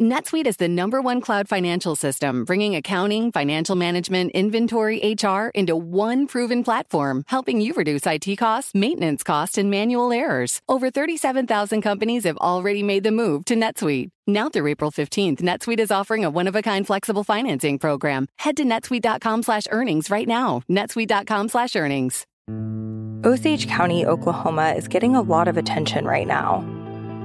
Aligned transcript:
NetSuite 0.00 0.46
is 0.46 0.58
the 0.58 0.68
number 0.68 1.00
one 1.00 1.22
cloud 1.22 1.48
financial 1.48 1.96
system, 1.96 2.44
bringing 2.44 2.76
accounting, 2.76 3.32
financial 3.32 3.76
management, 3.76 4.30
inventory, 4.32 5.14
HR 5.14 5.48
into 5.54 5.74
one 5.74 6.26
proven 6.26 6.62
platform, 6.62 7.24
helping 7.28 7.62
you 7.62 7.72
reduce 7.72 8.06
IT 8.06 8.36
costs, 8.36 8.74
maintenance 8.74 9.22
costs, 9.22 9.56
and 9.56 9.70
manual 9.70 10.12
errors. 10.12 10.60
Over 10.68 10.90
37,000 10.90 11.80
companies 11.80 12.24
have 12.24 12.36
already 12.38 12.82
made 12.82 13.04
the 13.04 13.10
move 13.10 13.46
to 13.46 13.54
NetSuite. 13.54 14.10
Now 14.26 14.50
through 14.50 14.66
April 14.66 14.90
15th, 14.90 15.40
NetSuite 15.40 15.80
is 15.80 15.90
offering 15.90 16.26
a 16.26 16.30
one-of-a-kind 16.30 16.86
flexible 16.86 17.24
financing 17.24 17.78
program. 17.78 18.26
Head 18.38 18.58
to 18.58 18.64
netsuite.com 18.64 19.44
slash 19.44 19.64
earnings 19.70 20.10
right 20.10 20.28
now. 20.28 20.60
netsuite.com 20.68 21.48
slash 21.48 21.74
earnings. 21.74 22.26
Osage 23.24 23.66
County, 23.66 24.04
Oklahoma 24.04 24.74
is 24.76 24.88
getting 24.88 25.16
a 25.16 25.22
lot 25.22 25.48
of 25.48 25.56
attention 25.56 26.04
right 26.04 26.26
now. 26.26 26.85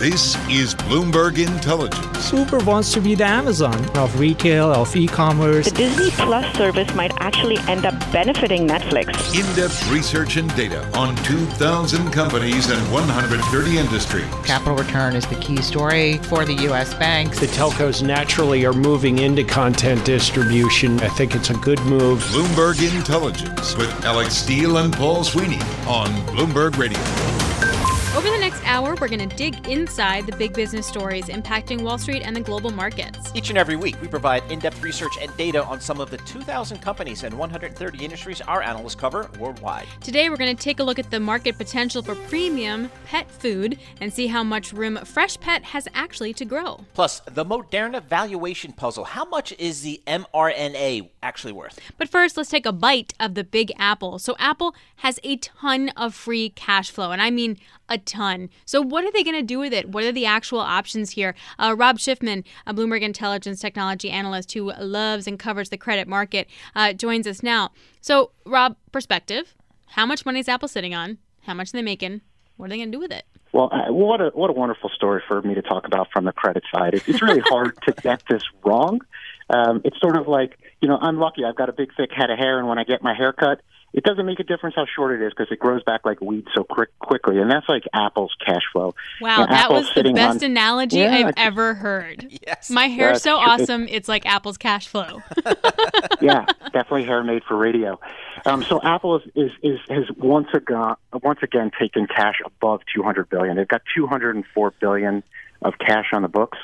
This 0.00 0.34
is 0.48 0.74
Bloomberg 0.74 1.36
Intelligence. 1.36 2.32
Uber 2.32 2.60
wants 2.60 2.90
to 2.94 3.02
be 3.02 3.14
the 3.14 3.26
Amazon 3.26 3.78
of 3.98 4.18
retail, 4.18 4.72
of 4.72 4.96
e 4.96 5.06
commerce. 5.06 5.66
The 5.66 5.76
Disney 5.76 6.10
Plus 6.12 6.56
service 6.56 6.94
might 6.94 7.12
actually 7.20 7.58
end 7.68 7.84
up 7.84 7.92
benefiting 8.10 8.66
Netflix. 8.66 9.38
In 9.38 9.44
depth 9.54 9.92
research 9.92 10.38
and 10.38 10.48
data 10.56 10.88
on 10.96 11.14
2,000 11.16 12.12
companies 12.12 12.70
and 12.70 12.80
130 12.90 13.76
industries. 13.76 14.24
Capital 14.42 14.74
return 14.74 15.14
is 15.14 15.26
the 15.26 15.34
key 15.34 15.60
story 15.60 16.16
for 16.16 16.46
the 16.46 16.54
U.S. 16.54 16.94
banks. 16.94 17.38
The 17.38 17.48
telcos 17.48 18.02
naturally 18.02 18.64
are 18.64 18.72
moving 18.72 19.18
into 19.18 19.44
content 19.44 20.02
distribution. 20.06 20.98
I 21.00 21.08
think 21.08 21.34
it's 21.34 21.50
a 21.50 21.54
good 21.56 21.80
move. 21.80 22.22
Bloomberg 22.32 22.80
Intelligence 22.96 23.76
with 23.76 23.92
Alex 24.06 24.32
Steele 24.32 24.78
and 24.78 24.94
Paul 24.94 25.24
Sweeney 25.24 25.60
on 25.86 26.08
Bloomberg 26.28 26.78
Radio. 26.78 27.69
Over 28.16 28.28
the 28.28 28.38
next 28.38 28.60
hour, 28.66 28.96
we're 29.00 29.06
going 29.06 29.28
to 29.28 29.36
dig 29.36 29.68
inside 29.68 30.26
the 30.26 30.36
big 30.36 30.52
business 30.52 30.84
stories 30.84 31.26
impacting 31.26 31.82
Wall 31.82 31.96
Street 31.96 32.22
and 32.24 32.34
the 32.34 32.40
global 32.40 32.72
markets. 32.72 33.30
Each 33.36 33.50
and 33.50 33.56
every 33.56 33.76
week, 33.76 34.02
we 34.02 34.08
provide 34.08 34.42
in 34.50 34.58
depth 34.58 34.82
research 34.82 35.12
and 35.20 35.34
data 35.36 35.64
on 35.64 35.80
some 35.80 36.00
of 36.00 36.10
the 36.10 36.16
2,000 36.16 36.78
companies 36.78 37.22
and 37.22 37.32
130 37.38 38.04
industries 38.04 38.40
our 38.40 38.62
analysts 38.62 38.96
cover 38.96 39.30
worldwide. 39.38 39.86
Today, 40.00 40.28
we're 40.28 40.36
going 40.36 40.54
to 40.54 40.60
take 40.60 40.80
a 40.80 40.82
look 40.82 40.98
at 40.98 41.08
the 41.12 41.20
market 41.20 41.56
potential 41.56 42.02
for 42.02 42.16
premium 42.16 42.90
pet 43.06 43.30
food 43.30 43.78
and 44.00 44.12
see 44.12 44.26
how 44.26 44.42
much 44.42 44.72
room 44.72 44.96
Freshpet 44.96 45.62
has 45.62 45.86
actually 45.94 46.34
to 46.34 46.44
grow. 46.44 46.84
Plus, 46.94 47.20
the 47.20 47.44
Moderna 47.44 48.02
valuation 48.02 48.72
puzzle. 48.72 49.04
How 49.04 49.24
much 49.24 49.52
is 49.56 49.82
the 49.82 50.02
mRNA 50.08 51.10
actually 51.22 51.52
worth? 51.52 51.78
But 51.96 52.08
first, 52.08 52.36
let's 52.36 52.50
take 52.50 52.66
a 52.66 52.72
bite 52.72 53.14
of 53.20 53.34
the 53.34 53.44
Big 53.44 53.70
Apple. 53.78 54.18
So, 54.18 54.34
Apple 54.40 54.74
has 54.96 55.20
a 55.22 55.36
ton 55.36 55.90
of 55.90 56.12
free 56.12 56.48
cash 56.50 56.90
flow, 56.90 57.12
and 57.12 57.22
I 57.22 57.30
mean 57.30 57.56
a 57.90 57.98
ton. 57.98 58.48
So, 58.64 58.80
what 58.80 59.04
are 59.04 59.12
they 59.12 59.22
going 59.22 59.36
to 59.36 59.42
do 59.42 59.58
with 59.58 59.72
it? 59.72 59.90
What 59.90 60.04
are 60.04 60.12
the 60.12 60.26
actual 60.26 60.60
options 60.60 61.10
here? 61.10 61.34
Uh, 61.58 61.74
Rob 61.76 61.98
Schiffman, 61.98 62.44
a 62.66 62.72
Bloomberg 62.72 63.02
Intelligence 63.02 63.60
technology 63.60 64.10
analyst 64.10 64.52
who 64.52 64.72
loves 64.80 65.26
and 65.26 65.38
covers 65.38 65.68
the 65.68 65.76
credit 65.76 66.08
market, 66.08 66.48
uh, 66.74 66.92
joins 66.92 67.26
us 67.26 67.42
now. 67.42 67.70
So, 68.00 68.30
Rob, 68.46 68.76
perspective 68.92 69.54
how 69.90 70.06
much 70.06 70.24
money 70.24 70.38
is 70.38 70.48
Apple 70.48 70.68
sitting 70.68 70.94
on? 70.94 71.18
How 71.42 71.54
much 71.54 71.70
are 71.70 71.72
they 71.72 71.82
making? 71.82 72.20
What 72.56 72.66
are 72.66 72.68
they 72.70 72.76
going 72.76 72.92
to 72.92 72.96
do 72.96 73.00
with 73.00 73.10
it? 73.10 73.24
Well, 73.52 73.68
uh, 73.72 73.92
what 73.92 74.20
a 74.20 74.30
what 74.34 74.50
a 74.50 74.52
wonderful 74.52 74.90
story 74.90 75.20
for 75.26 75.42
me 75.42 75.54
to 75.54 75.62
talk 75.62 75.84
about 75.84 76.08
from 76.12 76.24
the 76.24 76.32
credit 76.32 76.62
side. 76.72 76.94
It's, 76.94 77.08
it's 77.08 77.20
really 77.20 77.40
hard 77.40 77.76
to 77.82 77.92
get 78.02 78.22
this 78.30 78.42
wrong. 78.64 79.00
Um, 79.48 79.80
it's 79.84 79.98
sort 79.98 80.16
of 80.16 80.28
like 80.28 80.58
you 80.80 80.86
know 80.86 80.96
I'm 81.00 81.18
lucky. 81.18 81.44
I've 81.44 81.56
got 81.56 81.68
a 81.68 81.72
big 81.72 81.90
thick 81.96 82.10
head 82.12 82.30
of 82.30 82.38
hair, 82.38 82.60
and 82.60 82.68
when 82.68 82.78
I 82.78 82.84
get 82.84 83.02
my 83.02 83.14
hair 83.14 83.32
cut, 83.32 83.60
it 83.92 84.04
doesn't 84.04 84.24
make 84.24 84.38
a 84.38 84.44
difference 84.44 84.76
how 84.76 84.86
short 84.86 85.20
it 85.20 85.24
is 85.24 85.32
because 85.36 85.50
it 85.50 85.58
grows 85.58 85.82
back 85.82 86.04
like 86.04 86.20
weed 86.20 86.46
so 86.54 86.62
quick, 86.62 86.96
quickly, 87.00 87.38
and 87.38 87.50
that's 87.50 87.68
like 87.68 87.84
Apple's 87.92 88.34
cash 88.44 88.62
flow. 88.72 88.94
Wow, 89.20 89.46
that 89.46 89.64
Apple's 89.64 89.94
was 89.94 90.04
the 90.04 90.12
best 90.12 90.44
on, 90.44 90.50
analogy 90.50 90.98
yeah, 90.98 91.12
I've 91.12 91.34
ever 91.36 91.74
heard. 91.74 92.26
Yes, 92.46 92.70
my 92.70 92.86
hair's 92.86 93.22
so 93.22 93.36
awesome; 93.36 93.86
it's 93.88 94.08
like 94.08 94.24
Apple's 94.24 94.56
cash 94.56 94.88
flow. 94.88 95.22
yeah, 96.20 96.46
definitely 96.72 97.04
hair 97.04 97.22
made 97.22 97.42
for 97.44 97.56
radio. 97.56 98.00
Um, 98.46 98.62
so 98.62 98.80
Apple 98.82 99.16
is, 99.16 99.22
is, 99.34 99.50
is 99.62 99.78
has 99.88 100.04
once 100.16 100.48
again 100.54 100.94
once 101.22 101.40
again 101.42 101.70
taken 101.78 102.06
cash 102.06 102.36
above 102.44 102.80
200 102.94 103.28
billion. 103.28 103.56
They've 103.56 103.68
got 103.68 103.82
204 103.94 104.74
billion 104.80 105.22
of 105.62 105.74
cash 105.78 106.06
on 106.12 106.22
the 106.22 106.28
books, 106.28 106.58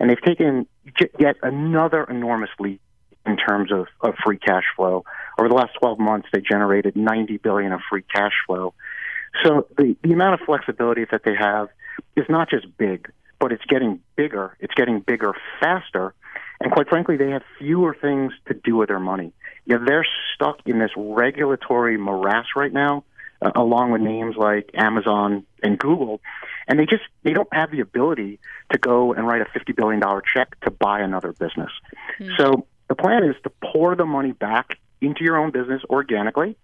and 0.00 0.08
they've 0.08 0.20
taken 0.20 0.66
yet 1.18 1.36
another 1.42 2.04
enormous 2.04 2.50
leap 2.58 2.80
in 3.28 3.36
terms 3.36 3.70
of, 3.70 3.86
of 4.00 4.14
free 4.24 4.38
cash 4.38 4.64
flow. 4.74 5.04
Over 5.38 5.48
the 5.48 5.54
last 5.54 5.72
12 5.80 5.98
months, 5.98 6.28
they 6.32 6.40
generated 6.40 6.96
90 6.96 7.36
billion 7.38 7.72
of 7.72 7.80
free 7.88 8.02
cash 8.02 8.32
flow. 8.46 8.74
So 9.44 9.68
the, 9.76 9.96
the 10.02 10.12
amount 10.12 10.40
of 10.40 10.46
flexibility 10.46 11.04
that 11.10 11.22
they 11.24 11.34
have 11.38 11.68
is 12.16 12.24
not 12.28 12.48
just 12.50 12.66
big, 12.76 13.12
but 13.38 13.52
it's 13.52 13.64
getting 13.66 14.00
bigger. 14.16 14.56
It's 14.60 14.74
getting 14.74 15.00
bigger 15.00 15.34
faster. 15.60 16.14
And 16.60 16.72
quite 16.72 16.88
frankly, 16.88 17.16
they 17.16 17.30
have 17.30 17.42
fewer 17.58 17.94
things 18.00 18.32
to 18.46 18.54
do 18.54 18.76
with 18.76 18.88
their 18.88 18.98
money. 18.98 19.32
You 19.66 19.78
know, 19.78 19.84
they're 19.84 20.06
stuck 20.34 20.60
in 20.66 20.78
this 20.78 20.90
regulatory 20.96 21.96
morass 21.98 22.46
right 22.56 22.72
now, 22.72 23.04
uh, 23.40 23.52
along 23.54 23.92
with 23.92 24.00
names 24.00 24.34
like 24.36 24.70
Amazon 24.74 25.44
and 25.62 25.78
Google, 25.78 26.20
and 26.66 26.78
they 26.78 26.86
just 26.86 27.04
they 27.22 27.32
don't 27.32 27.52
have 27.52 27.70
the 27.70 27.80
ability 27.80 28.40
to 28.72 28.78
go 28.78 29.12
and 29.12 29.26
write 29.26 29.40
a 29.40 29.46
fifty 29.52 29.72
billion 29.72 30.00
dollar 30.00 30.22
check 30.22 30.58
to 30.60 30.70
buy 30.70 31.00
another 31.00 31.32
business. 31.32 31.70
Mm. 32.18 32.36
So 32.36 32.66
the 32.88 32.94
plan 32.94 33.24
is 33.24 33.36
to 33.44 33.50
pour 33.62 33.94
the 33.94 34.06
money 34.06 34.32
back 34.32 34.78
into 35.00 35.24
your 35.24 35.36
own 35.36 35.50
business 35.50 35.82
organically. 35.88 36.56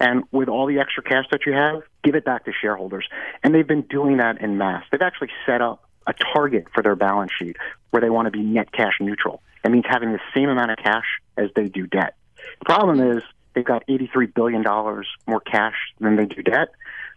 And 0.00 0.24
with 0.32 0.48
all 0.48 0.66
the 0.66 0.80
extra 0.80 1.02
cash 1.02 1.26
that 1.30 1.46
you 1.46 1.52
have, 1.52 1.82
give 2.02 2.14
it 2.14 2.24
back 2.24 2.44
to 2.46 2.52
shareholders. 2.52 3.06
And 3.42 3.54
they've 3.54 3.66
been 3.66 3.82
doing 3.82 4.16
that 4.16 4.40
in 4.40 4.58
mass. 4.58 4.84
They've 4.90 5.02
actually 5.02 5.30
set 5.46 5.60
up 5.60 5.88
a 6.06 6.12
target 6.12 6.66
for 6.74 6.82
their 6.82 6.96
balance 6.96 7.30
sheet 7.38 7.56
where 7.90 8.00
they 8.00 8.10
want 8.10 8.26
to 8.26 8.30
be 8.30 8.42
net 8.42 8.72
cash 8.72 8.94
neutral. 9.00 9.42
That 9.62 9.70
means 9.70 9.84
having 9.88 10.12
the 10.12 10.20
same 10.34 10.48
amount 10.48 10.72
of 10.72 10.78
cash 10.78 11.04
as 11.36 11.50
they 11.54 11.68
do 11.68 11.86
debt. 11.86 12.16
The 12.58 12.64
problem 12.64 13.16
is 13.16 13.22
they've 13.54 13.64
got 13.64 13.86
$83 13.86 14.34
billion 14.34 14.62
more 15.26 15.40
cash 15.40 15.76
than 16.00 16.16
they 16.16 16.26
do 16.26 16.42
debt. 16.42 16.70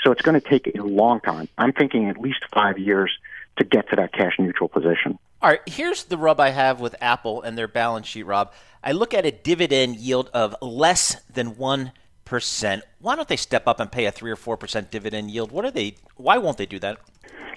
So 0.03 0.11
it's 0.11 0.21
going 0.21 0.39
to 0.39 0.47
take 0.47 0.75
a 0.75 0.81
long 0.83 1.21
time. 1.21 1.47
I'm 1.57 1.73
thinking 1.73 2.09
at 2.09 2.19
least 2.19 2.45
five 2.53 2.77
years 2.77 3.11
to 3.57 3.63
get 3.63 3.89
to 3.89 3.95
that 3.95 4.13
cash 4.13 4.33
neutral 4.37 4.69
position. 4.69 5.17
All 5.41 5.49
right, 5.49 5.61
here's 5.67 6.05
the 6.05 6.17
rub 6.17 6.39
I 6.39 6.49
have 6.49 6.79
with 6.79 6.95
Apple 7.01 7.41
and 7.41 7.57
their 7.57 7.67
balance 7.67 8.07
sheet, 8.07 8.23
Rob. 8.23 8.51
I 8.83 8.93
look 8.93 9.13
at 9.13 9.25
a 9.25 9.31
dividend 9.31 9.97
yield 9.97 10.29
of 10.33 10.55
less 10.61 11.21
than 11.31 11.55
1%. 11.55 11.91
percent. 12.25 12.83
Why 12.99 13.15
don't 13.15 13.27
they 13.27 13.35
step 13.35 13.67
up 13.67 13.79
and 13.79 13.91
pay 13.91 14.05
a 14.05 14.11
three 14.11 14.31
or 14.31 14.35
four 14.35 14.57
percent 14.57 14.89
dividend 14.89 15.29
yield? 15.29 15.51
What 15.51 15.63
are 15.63 15.69
they? 15.69 15.95
Why 16.15 16.39
won't 16.39 16.57
they 16.57 16.65
do 16.65 16.79
that? 16.79 16.97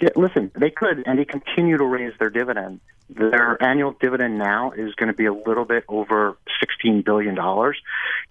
Yeah, 0.00 0.10
listen, 0.14 0.50
they 0.54 0.68
could, 0.70 1.02
and 1.06 1.18
they 1.18 1.24
continue 1.24 1.78
to 1.78 1.84
raise 1.86 2.12
their 2.18 2.28
dividend. 2.28 2.80
Their 3.08 3.56
annual 3.62 3.96
dividend 3.98 4.36
now 4.38 4.72
is 4.72 4.94
going 4.94 5.06
to 5.06 5.16
be 5.16 5.24
a 5.24 5.32
little 5.32 5.64
bit 5.64 5.84
over 5.88 6.36
sixteen 6.60 7.00
billion 7.00 7.34
dollars. 7.34 7.78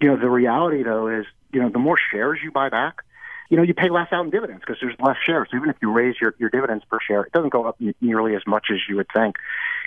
You 0.00 0.08
know, 0.08 0.16
the 0.16 0.30
reality 0.30 0.84
though 0.84 1.08
is, 1.08 1.26
you 1.52 1.60
know, 1.60 1.70
the 1.70 1.80
more 1.80 1.98
shares 2.12 2.38
you 2.40 2.52
buy 2.52 2.68
back, 2.68 3.02
you 3.48 3.56
know, 3.56 3.62
you 3.62 3.74
pay 3.74 3.88
less 3.88 4.08
out 4.12 4.24
in 4.24 4.30
dividends 4.30 4.60
because 4.60 4.78
there's 4.80 4.96
less 5.00 5.16
shares. 5.24 5.48
So 5.50 5.56
even 5.56 5.70
if 5.70 5.76
you 5.80 5.90
raise 5.90 6.16
your, 6.20 6.34
your 6.38 6.50
dividends 6.50 6.84
per 6.90 6.98
share, 7.06 7.22
it 7.22 7.32
doesn't 7.32 7.52
go 7.52 7.64
up 7.64 7.80
nearly 8.00 8.34
as 8.34 8.42
much 8.46 8.66
as 8.72 8.78
you 8.88 8.96
would 8.96 9.08
think. 9.14 9.36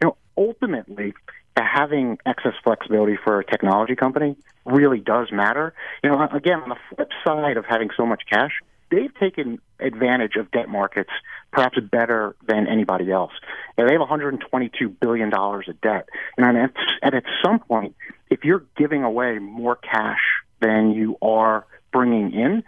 You 0.01 0.09
know, 0.09 0.17
ultimately, 0.37 1.13
having 1.57 2.17
excess 2.25 2.53
flexibility 2.63 3.17
for 3.23 3.39
a 3.39 3.45
technology 3.45 3.95
company 3.95 4.35
really 4.65 4.99
does 4.99 5.31
matter. 5.31 5.73
You 6.03 6.09
know, 6.09 6.27
again, 6.33 6.61
on 6.61 6.69
the 6.69 6.77
flip 6.89 7.09
side 7.25 7.57
of 7.57 7.65
having 7.65 7.89
so 7.95 8.05
much 8.05 8.23
cash, 8.31 8.51
they've 8.89 9.13
taken 9.19 9.59
advantage 9.79 10.35
of 10.35 10.51
debt 10.51 10.69
markets 10.69 11.11
perhaps 11.51 11.77
better 11.79 12.35
than 12.47 12.67
anybody 12.67 13.11
else. 13.11 13.31
Know, 13.77 13.85
they 13.85 13.93
have 13.93 14.01
122 14.01 14.89
billion 14.89 15.29
dollars 15.29 15.67
of 15.67 15.79
debt, 15.81 16.07
and 16.37 16.57
at, 16.57 16.71
and 17.01 17.15
at 17.15 17.23
some 17.43 17.59
point, 17.59 17.95
if 18.29 18.43
you're 18.43 18.63
giving 18.77 19.03
away 19.03 19.39
more 19.39 19.75
cash 19.75 20.21
than 20.61 20.91
you 20.91 21.17
are 21.21 21.65
bringing 21.91 22.33
in, 22.33 22.63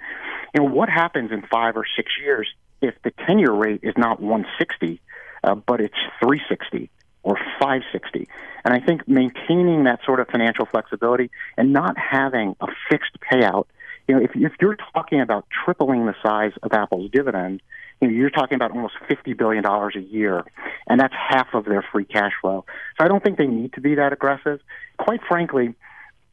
you 0.53 0.61
know 0.61 0.69
what 0.69 0.89
happens 0.89 1.31
in 1.31 1.41
five 1.43 1.75
or 1.75 1.85
six 1.95 2.11
years 2.23 2.47
if 2.81 2.95
the 3.03 3.11
10-year 3.11 3.51
rate 3.51 3.79
is 3.83 3.93
not 3.97 4.21
160, 4.21 5.01
uh, 5.43 5.55
but 5.55 5.79
it's 5.79 5.95
360 6.19 6.89
or 7.23 7.37
560. 7.59 8.27
And 8.65 8.73
I 8.73 8.79
think 8.85 9.07
maintaining 9.07 9.85
that 9.85 9.99
sort 10.05 10.19
of 10.19 10.27
financial 10.27 10.65
flexibility 10.65 11.31
and 11.57 11.71
not 11.71 11.97
having 11.97 12.55
a 12.59 12.67
fixed 12.89 13.17
payout 13.31 13.65
you 14.07 14.15
know, 14.15 14.21
if, 14.21 14.31
if 14.35 14.53
you're 14.59 14.75
talking 14.93 15.21
about 15.21 15.45
tripling 15.49 16.05
the 16.05 16.15
size 16.21 16.51
of 16.61 16.73
Apple's 16.73 17.09
dividend, 17.11 17.61
you 18.01 18.07
know, 18.07 18.13
you're 18.13 18.29
talking 18.29 18.55
about 18.55 18.71
almost 18.71 18.95
$50 19.09 19.37
billion 19.37 19.65
a 19.65 19.99
year, 19.99 20.43
and 20.87 20.99
that's 20.99 21.13
half 21.13 21.53
of 21.53 21.65
their 21.65 21.85
free 21.91 22.05
cash 22.05 22.33
flow. 22.41 22.65
So 22.97 23.05
I 23.05 23.07
don't 23.07 23.23
think 23.23 23.37
they 23.37 23.47
need 23.47 23.73
to 23.73 23.81
be 23.81 23.95
that 23.95 24.11
aggressive. 24.11 24.59
Quite 24.97 25.21
frankly, 25.27 25.75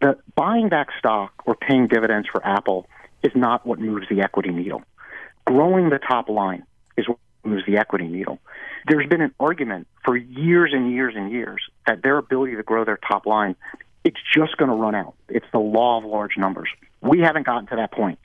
the 0.01 0.19
buying 0.35 0.69
back 0.69 0.89
stock 0.99 1.33
or 1.47 1.55
paying 1.55 1.87
dividends 1.87 2.29
for 2.31 2.45
Apple 2.45 2.87
is 3.23 3.33
not 3.35 3.67
what 3.67 3.79
moves 3.79 4.07
the 4.09 4.23
equity 4.23 4.51
needle. 4.51 4.83
Growing 5.45 5.91
the 5.91 5.99
top 5.99 6.29
line 6.29 6.65
is 6.97 7.09
what 7.09 7.19
moves 7.45 7.65
the 7.67 7.77
equity 7.79 8.09
needle. 8.09 8.39
There's 8.87 9.09
been 9.09 9.21
an 9.21 9.35
argument 9.39 9.89
for 10.05 10.17
years 10.17 10.73
and 10.73 10.93
years 10.93 11.15
and 11.17 11.31
years 11.31 11.63
that 11.87 12.03
their 12.03 12.19
ability 12.19 12.57
to 12.57 12.63
grow 12.63 12.85
their 12.85 12.97
top 12.97 13.27
line, 13.27 13.57
it's 14.05 14.21
just 14.35 14.57
going 14.57 14.71
to 14.71 14.77
run 14.77 14.95
out. 14.95 15.15
It's 15.29 15.47
the 15.53 15.59
law 15.59 15.99
of 15.99 16.05
large 16.05 16.37
numbers. 16.39 16.69
We 17.03 17.21
haven't 17.21 17.47
gotten 17.47 17.67
to 17.69 17.77
that 17.77 17.93
point. 17.93 18.19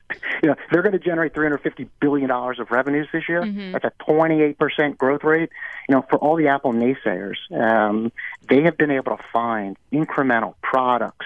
You 0.43 0.49
know, 0.49 0.55
they're 0.71 0.81
going 0.81 0.93
to 0.93 0.99
generate 0.99 1.33
350 1.33 1.89
billion 2.01 2.29
dollars 2.29 2.59
of 2.59 2.71
revenues 2.71 3.07
this 3.11 3.27
year. 3.27 3.41
Mm-hmm. 3.41 3.71
That's 3.71 3.85
a 3.85 3.91
28 4.05 4.57
percent 4.57 4.97
growth 4.97 5.23
rate. 5.23 5.49
You 5.87 5.95
know, 5.95 6.05
for 6.09 6.17
all 6.17 6.35
the 6.35 6.49
Apple 6.49 6.73
naysayers, 6.73 7.37
um, 7.51 8.11
they 8.49 8.63
have 8.63 8.77
been 8.77 8.91
able 8.91 9.15
to 9.15 9.23
find 9.31 9.77
incremental 9.93 10.55
products, 10.61 11.25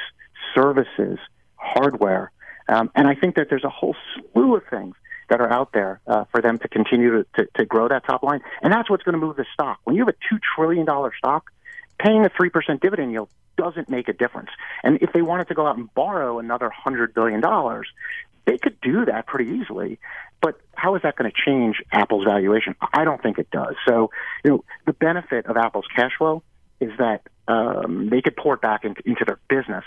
services, 0.56 1.18
hardware, 1.56 2.32
um, 2.68 2.92
and 2.96 3.08
I 3.08 3.16
think 3.16 3.36
that 3.36 3.48
there's 3.50 3.64
a 3.64 3.70
whole 3.70 3.96
slew 4.14 4.56
of 4.56 4.64
things 4.70 4.96
that 5.30 5.42
are 5.42 5.52
out 5.52 5.72
there 5.74 6.02
uh, 6.08 6.26
for 6.32 6.42
them 6.42 6.58
to 6.60 6.68
continue 6.68 7.24
to, 7.24 7.26
to, 7.36 7.50
to 7.56 7.66
grow 7.66 7.88
that 7.88 8.06
top 8.06 8.24
line, 8.24 8.42
and 8.62 8.74
that's 8.74 8.90
what's 8.90 9.04
going 9.04 9.14
to 9.14 9.20
move 9.20 9.36
the 9.36 9.46
stock. 9.54 9.80
When 9.84 9.96
you 9.96 10.06
have 10.06 10.10
a 10.10 10.18
two 10.30 10.40
trillion 10.56 10.86
dollar 10.86 11.12
stock, 11.18 11.52
paying 12.00 12.26
a 12.26 12.30
three 12.30 12.50
percent 12.50 12.82
dividend 12.82 13.12
yield 13.12 13.30
doesn't 13.60 13.90
make 13.90 14.08
a 14.08 14.14
difference. 14.14 14.50
And 14.84 15.02
if 15.02 15.12
they 15.14 15.22
wanted 15.22 15.50
to 15.50 15.54
go 15.54 15.68
out 15.68 15.78
and 15.78 15.94
borrow 15.94 16.40
another 16.40 16.72
$100 16.86 17.14
billion, 17.14 17.42
they 18.46 18.58
could 18.58 18.80
do 18.82 19.06
that 19.06 19.28
pretty 19.28 19.52
easily. 19.52 20.00
But 20.42 20.60
how 20.76 20.96
is 20.96 21.02
that 21.02 21.18
going 21.18 21.30
to 21.30 21.38
change 21.46 21.84
Apple's 21.92 22.24
valuation? 22.24 22.76
I 22.94 23.04
don't 23.04 23.22
think 23.22 23.38
it 23.38 23.52
does. 23.52 23.76
So, 23.88 24.12
you 24.46 24.52
know, 24.52 24.64
the 24.86 24.94
benefit 24.94 25.46
of 25.46 25.58
Apple's 25.58 25.88
cash 25.94 26.12
flow 26.18 26.42
is 26.80 26.92
that 26.98 27.24
um, 27.50 28.10
they 28.10 28.22
could 28.22 28.38
pour 28.38 28.54
it 28.54 28.62
back 28.62 28.86
into, 28.86 29.02
into 29.06 29.26
their 29.26 29.40
business. 29.50 29.84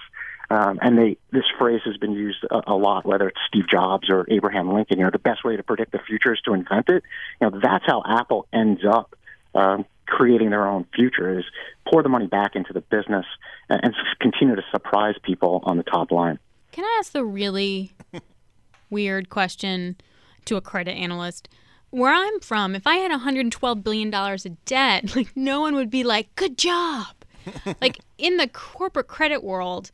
Um, 0.53 0.79
and 0.83 0.99
they, 0.99 1.17
this 1.31 1.45
phrase 1.59 1.81
has 1.87 1.97
been 1.97 2.13
used 2.13 2.45
a, 2.51 2.73
a 2.73 2.75
lot, 2.75 3.07
whether 3.07 3.27
it's 3.27 3.39
Steve 3.49 3.65
Jobs 3.71 4.11
or 4.11 4.27
Abraham 4.29 4.71
Lincoln. 4.71 4.99
You 4.99 5.05
know, 5.05 5.11
the 5.11 5.19
best 5.19 5.45
way 5.45 5.57
to 5.57 5.63
predict 5.63 5.93
the 5.93 5.99
future 5.99 6.35
is 6.35 6.41
to 6.43 6.53
invent 6.53 6.91
it. 6.91 7.03
You 7.41 7.49
know, 7.49 7.61
that's 7.63 7.87
how 7.87 8.03
Apple 8.07 8.47
ends 8.53 8.83
up 8.87 9.17
um, 9.55 9.87
creating 10.05 10.51
their 10.51 10.67
own 10.67 10.85
future 10.95 11.39
is 11.39 11.47
pour 11.91 12.03
the 12.03 12.11
money 12.11 12.27
back 12.27 12.55
into 12.55 12.75
the 12.75 12.83
business 12.83 13.25
and, 13.71 13.81
and 13.83 13.95
continue 14.21 14.55
to 14.55 14.63
surprise 14.71 15.15
people 15.23 15.63
on 15.65 15.79
the 15.79 15.85
top 15.85 16.11
line. 16.11 16.39
Can 16.71 16.85
I 16.85 16.97
ask 16.99 17.13
the 17.13 17.25
really 17.25 17.93
weird 18.91 19.31
question 19.31 19.97
to 20.45 20.57
a 20.57 20.61
credit 20.61 20.93
analyst? 20.93 21.49
Where 21.89 22.13
I'm 22.13 22.41
from, 22.41 22.75
if 22.75 22.87
I 22.87 22.97
had 22.97 23.11
112 23.11 23.83
billion 23.83 24.11
dollars 24.11 24.45
of 24.45 24.63
debt, 24.67 25.17
like 25.17 25.35
no 25.35 25.63
one 25.63 25.75
would 25.77 25.91
be 25.91 26.05
like, 26.05 26.35
"Good 26.37 26.59
job." 26.59 27.07
like 27.81 27.99
in 28.19 28.37
the 28.37 28.49
corporate 28.49 29.09
credit 29.09 29.43
world, 29.43 29.91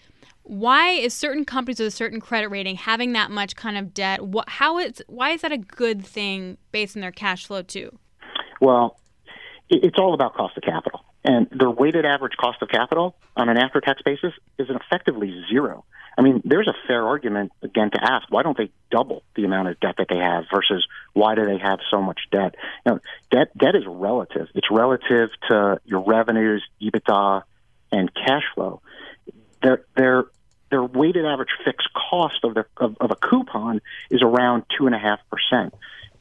why 0.49 0.91
is 0.91 1.13
certain 1.13 1.45
companies 1.45 1.79
with 1.79 1.89
a 1.89 1.93
certain 1.93 2.21
credit 2.21 2.49
rating 2.49 2.77
having 2.77 3.13
that 3.13 3.31
much 3.31 3.55
kind 3.55 3.77
of 3.77 3.93
debt? 3.93 4.27
What, 4.27 4.49
how 4.49 4.79
is 4.79 5.03
why 5.07 5.31
is 5.31 5.43
that 5.43 5.53
a 5.53 5.59
good 5.59 6.05
thing 6.05 6.57
based 6.73 6.97
on 6.97 7.03
their 7.03 7.13
cash 7.13 7.47
flow 7.47 7.63
too? 7.63 7.99
Well, 8.61 8.99
it's 9.69 9.99
all 9.99 10.15
about 10.15 10.35
cost 10.35 10.57
of 10.57 10.63
capital. 10.63 11.05
And 11.25 11.49
their 11.51 11.71
weighted 11.71 12.07
average 12.07 12.37
cost 12.41 12.63
of 12.63 12.69
capital 12.69 13.17
on 13.37 13.49
an 13.49 13.59
after 13.59 13.81
tax 13.81 14.01
basis 14.03 14.33
is 14.59 14.69
effectively 14.71 15.45
zero. 15.51 15.85
I 16.17 16.23
mean, 16.23 16.41
there's 16.45 16.67
a 16.67 16.75
fair 16.87 17.07
argument, 17.07 17.53
again, 17.63 17.91
to 17.91 18.03
ask 18.03 18.27
why 18.31 18.43
don't 18.43 18.57
they 18.57 18.71
double 18.91 19.23
the 19.37 19.45
amount 19.45 19.69
of 19.69 19.79
debt 19.81 19.97
that 19.99 20.07
they 20.09 20.17
have 20.17 20.45
versus 20.53 20.87
why 21.13 21.35
do 21.35 21.45
they 21.45 21.59
have 21.59 21.81
so 21.91 22.01
much 22.01 22.21
debt? 22.33 22.55
You 22.87 22.93
know, 22.93 23.01
debt, 23.31 23.57
debt 23.57 23.77
is 23.77 23.85
relative. 23.87 24.49
It's 24.55 24.69
relative 24.71 25.29
to 25.49 25.81
your 25.85 26.01
revenues, 26.01 26.65
EBITDA, 26.81 27.43
and 27.93 28.13
cash 28.15 28.45
flow. 28.55 28.81
Their, 29.63 29.85
their, 29.97 30.25
their 30.71 30.83
weighted 30.83 31.25
average 31.25 31.51
fixed 31.65 31.89
cost 31.93 32.45
of, 32.45 32.55
the, 32.55 32.67
of, 32.77 32.97
of 33.01 33.11
a 33.11 33.17
coupon 33.17 33.81
is 34.11 34.23
around 34.23 34.65
2.5% 34.79 35.73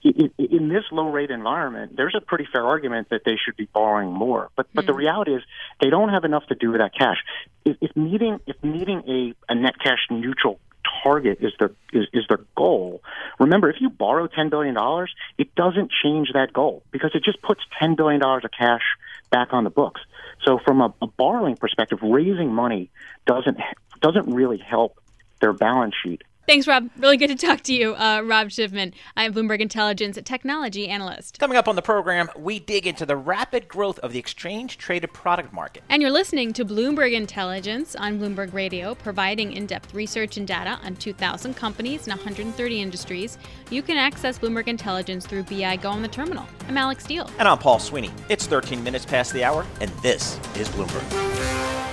in 0.04 0.70
this 0.70 0.84
low 0.92 1.10
rate 1.10 1.32
environment, 1.32 1.96
there's 1.96 2.16
a 2.16 2.22
pretty 2.22 2.48
fair 2.52 2.66
argument 2.66 3.10
that 3.10 3.22
they 3.26 3.36
should 3.44 3.58
be 3.58 3.66
borrowing 3.66 4.12
more. 4.12 4.50
But 4.56 4.68
but 4.74 4.86
the 4.86 4.94
hmm. 4.94 5.00
reality 5.00 5.36
is 5.36 5.42
they 5.82 5.90
don't 5.90 6.10
have 6.10 6.24
enough 6.24 6.46
to 6.48 6.56
do 6.56 6.72
with 6.72 6.80
that 6.80 6.94
cash. 6.94 7.18
If, 7.66 7.78
if 7.82 7.96
needing 7.96 8.40
if 8.46 8.56
needing 8.64 9.04
a, 9.08 9.52
a 9.52 9.56
net 9.56 9.80
cash 9.80 10.00
neutral 10.10 10.60
target 11.04 11.40
is 11.42 11.52
their 11.60 11.72
is, 11.92 12.08
is 12.14 12.26
their 12.28 12.40
goal. 12.56 13.02
Remember, 13.40 13.70
if 13.70 13.82
you 13.82 13.90
borrow 13.90 14.28
ten 14.28 14.50
billion 14.50 14.76
dollars, 14.76 15.14
it 15.38 15.54
doesn't 15.56 15.92
change 16.04 16.30
that 16.34 16.54
goal 16.54 16.84
because 16.92 17.12
it 17.14 17.24
just 17.24 17.42
puts 17.42 17.62
ten 17.80 17.96
billion 17.96 18.22
dollars 18.22 18.46
of 18.46 18.52
cash 18.52 18.84
back 19.30 19.50
on 19.52 19.64
the 19.64 19.70
books. 19.70 20.02
So 20.46 20.60
from 20.64 20.82
a, 20.82 20.94
a 21.02 21.08
borrowing 21.08 21.56
perspective, 21.56 22.00
raising 22.02 22.54
money 22.54 22.90
doesn't 23.26 23.58
doesn't 24.02 24.34
really 24.34 24.58
help 24.58 25.00
their 25.40 25.54
balance 25.54 25.96
sheet. 26.04 26.22
Thanks, 26.48 26.66
Rob. 26.66 26.90
Really 26.98 27.18
good 27.18 27.28
to 27.28 27.36
talk 27.36 27.60
to 27.64 27.74
you, 27.74 27.94
uh, 27.96 28.22
Rob 28.24 28.48
Schiffman. 28.48 28.94
I'm 29.18 29.34
Bloomberg 29.34 29.60
Intelligence 29.60 30.18
technology 30.24 30.88
analyst. 30.88 31.40
Coming 31.40 31.58
up 31.58 31.68
on 31.68 31.76
the 31.76 31.82
program, 31.82 32.30
we 32.38 32.58
dig 32.58 32.88
into 32.88 33.06
the 33.06 33.18
rapid 33.18 33.68
growth 33.68 34.00
of 34.00 34.14
the 34.14 34.20
exchange 34.20 34.78
traded 34.78 35.12
product 35.12 35.52
market. 35.52 35.84
And 35.90 36.02
you're 36.02 36.10
listening 36.10 36.54
to 36.54 36.64
Bloomberg 36.64 37.12
Intelligence 37.12 37.98
on 37.98 38.18
Bloomberg 38.18 38.54
Radio, 38.54 38.96
providing 38.96 39.52
in 39.52 39.66
depth 39.66 39.94
research 39.94 40.38
and 40.38 40.48
data 40.48 40.80
on 40.86 40.96
2,000 40.96 41.54
companies 41.54 42.08
and 42.08 42.16
130 42.16 42.82
industries. 42.82 43.38
You 43.70 43.82
can 43.82 43.98
access 43.98 44.40
Bloomberg 44.40 44.68
Intelligence 44.68 45.26
through 45.26 45.44
BI 45.44 45.76
Go 45.76 45.90
on 45.90 46.02
the 46.02 46.08
terminal. 46.08 46.46
I'm 46.70 46.78
Alex 46.78 47.04
Steele. 47.04 47.30
And 47.40 47.48
I'm 47.50 47.58
Paul 47.58 47.80
Sweeney. 47.80 48.12
It's 48.30 48.48
13 48.48 48.82
minutes 48.82 49.06
past 49.06 49.34
the 49.34 49.44
hour, 49.44 49.66
and 49.82 49.92
this 50.02 50.40
is 50.56 50.70
Bloomberg. 50.70 51.87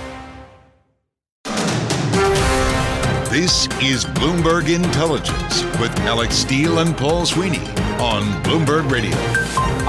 This 3.35 3.67
is 3.81 4.05
Bloomberg 4.05 4.73
Intelligence 4.73 5.61
with 5.77 5.93
Alex 6.07 6.35
Steele 6.35 6.79
and 6.79 6.95
Paul 6.95 7.25
Sweeney 7.25 7.59
on 7.99 8.23
Bloomberg 8.43 8.89
Radio. 8.89 9.13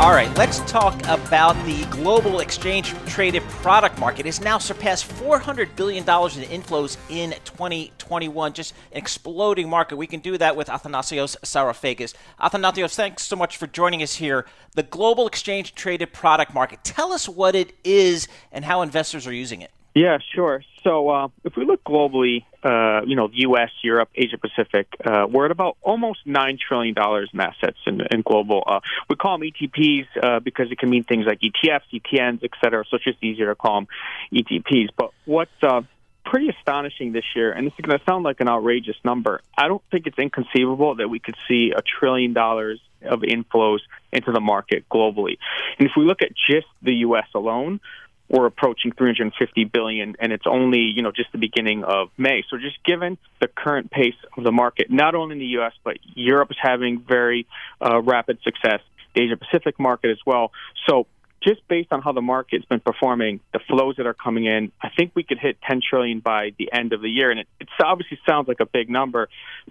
All 0.00 0.10
right, 0.10 0.36
let's 0.36 0.58
talk 0.68 1.00
about 1.06 1.54
the 1.64 1.84
global 1.84 2.40
exchange 2.40 2.92
traded 3.06 3.44
product 3.44 4.00
market. 4.00 4.26
It's 4.26 4.40
now 4.40 4.58
surpassed 4.58 5.08
$400 5.08 5.76
billion 5.76 6.02
in 6.02 6.60
inflows 6.60 6.96
in 7.08 7.34
2021. 7.44 8.52
Just 8.52 8.74
an 8.90 8.98
exploding 8.98 9.70
market. 9.70 9.94
We 9.94 10.08
can 10.08 10.18
do 10.18 10.36
that 10.38 10.56
with 10.56 10.66
Athanasios 10.66 11.36
Psarofagis. 11.42 12.14
Athanasios, 12.40 12.96
thanks 12.96 13.22
so 13.22 13.36
much 13.36 13.58
for 13.58 13.68
joining 13.68 14.02
us 14.02 14.16
here. 14.16 14.44
The 14.74 14.82
global 14.82 15.28
exchange 15.28 15.76
traded 15.76 16.12
product 16.12 16.52
market. 16.52 16.82
Tell 16.82 17.12
us 17.12 17.28
what 17.28 17.54
it 17.54 17.74
is 17.84 18.26
and 18.50 18.64
how 18.64 18.82
investors 18.82 19.24
are 19.24 19.32
using 19.32 19.62
it. 19.62 19.70
Yeah, 19.94 20.18
sure. 20.34 20.62
So 20.86 21.08
uh, 21.08 21.28
if 21.42 21.56
we 21.56 21.64
look 21.64 21.82
globally, 21.82 22.44
uh, 22.62 23.04
you 23.04 23.16
know, 23.16 23.26
the 23.26 23.40
U.S., 23.40 23.70
Europe, 23.82 24.08
Asia 24.14 24.38
Pacific, 24.38 24.86
uh, 25.04 25.26
we're 25.28 25.46
at 25.46 25.50
about 25.50 25.76
almost 25.82 26.20
nine 26.24 26.58
trillion 26.64 26.94
dollars 26.94 27.28
in 27.34 27.40
assets 27.40 27.78
in, 27.86 28.02
in 28.12 28.22
global. 28.22 28.62
Uh, 28.64 28.78
we 29.08 29.16
call 29.16 29.36
them 29.36 29.50
ETPs 29.50 30.06
uh, 30.22 30.38
because 30.38 30.70
it 30.70 30.78
can 30.78 30.88
mean 30.88 31.02
things 31.02 31.26
like 31.26 31.40
ETFs, 31.40 31.80
ETNs, 31.92 32.44
et 32.44 32.50
cetera. 32.62 32.84
So 32.88 32.96
it's 32.96 33.04
just 33.04 33.18
easier 33.20 33.46
to 33.46 33.56
call 33.56 33.80
them 33.80 33.88
ETPs. 34.32 34.90
But 34.96 35.10
what's 35.24 35.50
uh, 35.60 35.80
pretty 36.24 36.50
astonishing 36.50 37.10
this 37.10 37.24
year, 37.34 37.50
and 37.50 37.66
this 37.66 37.74
is 37.76 37.84
going 37.84 37.98
to 37.98 38.04
sound 38.04 38.22
like 38.22 38.40
an 38.40 38.48
outrageous 38.48 38.96
number. 39.04 39.40
I 39.58 39.66
don't 39.66 39.82
think 39.90 40.06
it's 40.06 40.18
inconceivable 40.18 40.94
that 40.96 41.08
we 41.08 41.18
could 41.18 41.36
see 41.48 41.72
a 41.76 41.82
trillion 41.82 42.32
dollars 42.32 42.80
of 43.02 43.22
inflows 43.22 43.80
into 44.12 44.30
the 44.30 44.40
market 44.40 44.88
globally. 44.88 45.38
And 45.80 45.88
if 45.88 45.92
we 45.96 46.04
look 46.04 46.22
at 46.22 46.30
just 46.48 46.68
the 46.80 46.94
U.S. 47.06 47.26
alone, 47.34 47.80
we're 48.28 48.46
approaching 48.46 48.92
350 48.92 49.64
billion, 49.64 50.16
and 50.18 50.32
it's 50.32 50.46
only 50.46 50.80
you 50.80 51.02
know 51.02 51.12
just 51.12 51.32
the 51.32 51.38
beginning 51.38 51.84
of 51.84 52.08
May. 52.16 52.44
So 52.50 52.56
just 52.58 52.82
given 52.84 53.18
the 53.40 53.48
current 53.48 53.90
pace 53.90 54.14
of 54.36 54.44
the 54.44 54.52
market, 54.52 54.90
not 54.90 55.14
only 55.14 55.34
in 55.34 55.38
the 55.38 55.46
U.S. 55.58 55.72
but 55.84 55.98
Europe 56.14 56.50
is 56.50 56.56
having 56.60 57.00
very 57.06 57.46
uh, 57.80 58.00
rapid 58.02 58.38
success. 58.42 58.80
The 59.14 59.22
Asia 59.22 59.36
Pacific 59.36 59.78
market 59.78 60.10
as 60.10 60.18
well. 60.26 60.52
So 60.88 61.06
just 61.42 61.66
based 61.68 61.92
on 61.92 62.02
how 62.02 62.12
the 62.12 62.20
market's 62.20 62.64
been 62.64 62.80
performing, 62.80 63.40
the 63.52 63.60
flows 63.60 63.96
that 63.96 64.06
are 64.06 64.14
coming 64.14 64.46
in, 64.46 64.72
I 64.82 64.90
think 64.90 65.12
we 65.14 65.22
could 65.22 65.38
hit 65.38 65.58
10 65.66 65.80
trillion 65.88 66.20
by 66.20 66.50
the 66.58 66.70
end 66.72 66.92
of 66.92 67.00
the 67.00 67.08
year. 67.08 67.30
And 67.30 67.40
it, 67.40 67.48
it 67.60 67.68
obviously 67.82 68.18
sounds 68.28 68.48
like 68.48 68.60
a 68.60 68.66
big 68.66 68.90
number, 68.90 69.28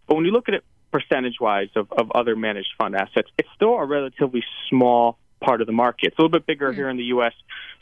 but 0.07 0.15
when 0.15 0.25
you 0.25 0.31
look 0.31 0.47
at 0.47 0.55
it 0.55 0.63
percentage 0.91 1.41
wise 1.41 1.67
of, 1.75 1.91
of 1.91 2.11
other 2.11 2.37
managed 2.37 2.69
fund 2.77 2.95
assets, 2.95 3.29
it's 3.37 3.49
still 3.55 3.73
a 3.73 3.85
relatively 3.85 4.41
small 4.69 5.17
part 5.39 5.61
of 5.61 5.67
the 5.67 5.73
market. 5.73 6.07
It's 6.07 6.17
a 6.17 6.21
little 6.21 6.31
bit 6.37 6.45
bigger 6.45 6.69
mm-hmm. 6.69 6.75
here 6.75 6.89
in 6.89 6.97
the 6.97 7.05
U.S. 7.05 7.33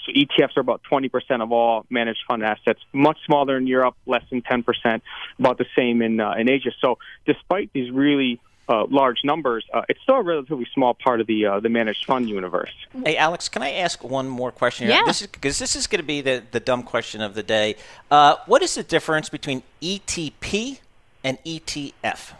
So 0.05 0.11
ETFs 0.11 0.57
are 0.57 0.61
about 0.61 0.81
20% 0.89 1.41
of 1.41 1.51
all 1.51 1.85
managed 1.89 2.21
fund 2.27 2.43
assets, 2.43 2.81
much 2.91 3.17
smaller 3.25 3.57
in 3.57 3.67
Europe, 3.67 3.95
less 4.05 4.23
than 4.29 4.41
10%, 4.41 5.01
about 5.39 5.57
the 5.57 5.65
same 5.75 6.01
in 6.01 6.19
uh, 6.19 6.33
in 6.33 6.49
Asia. 6.49 6.71
So 6.79 6.97
despite 7.25 7.71
these 7.73 7.91
really 7.91 8.39
uh, 8.67 8.85
large 8.89 9.19
numbers, 9.23 9.65
uh, 9.73 9.83
it's 9.89 10.01
still 10.01 10.15
a 10.15 10.21
relatively 10.21 10.67
small 10.73 10.93
part 10.93 11.21
of 11.21 11.27
the 11.27 11.45
uh, 11.45 11.59
the 11.59 11.69
managed 11.69 12.05
fund 12.05 12.29
universe. 12.29 12.73
Hey, 13.05 13.17
Alex, 13.17 13.49
can 13.49 13.61
I 13.61 13.71
ask 13.71 14.03
one 14.03 14.27
more 14.27 14.51
question 14.51 14.87
here? 14.87 14.97
Yeah. 14.97 15.05
This 15.05 15.21
is 15.21 15.27
because 15.27 15.59
this 15.59 15.75
is 15.75 15.87
going 15.87 16.01
to 16.01 16.07
be 16.07 16.21
the 16.21 16.43
the 16.51 16.59
dumb 16.59 16.83
question 16.83 17.21
of 17.21 17.33
the 17.33 17.43
day. 17.43 17.75
Uh, 18.11 18.35
what 18.45 18.61
is 18.61 18.75
the 18.75 18.83
difference 18.83 19.29
between 19.29 19.63
ETP 19.81 20.79
and 21.23 21.37
ETF? 21.43 22.33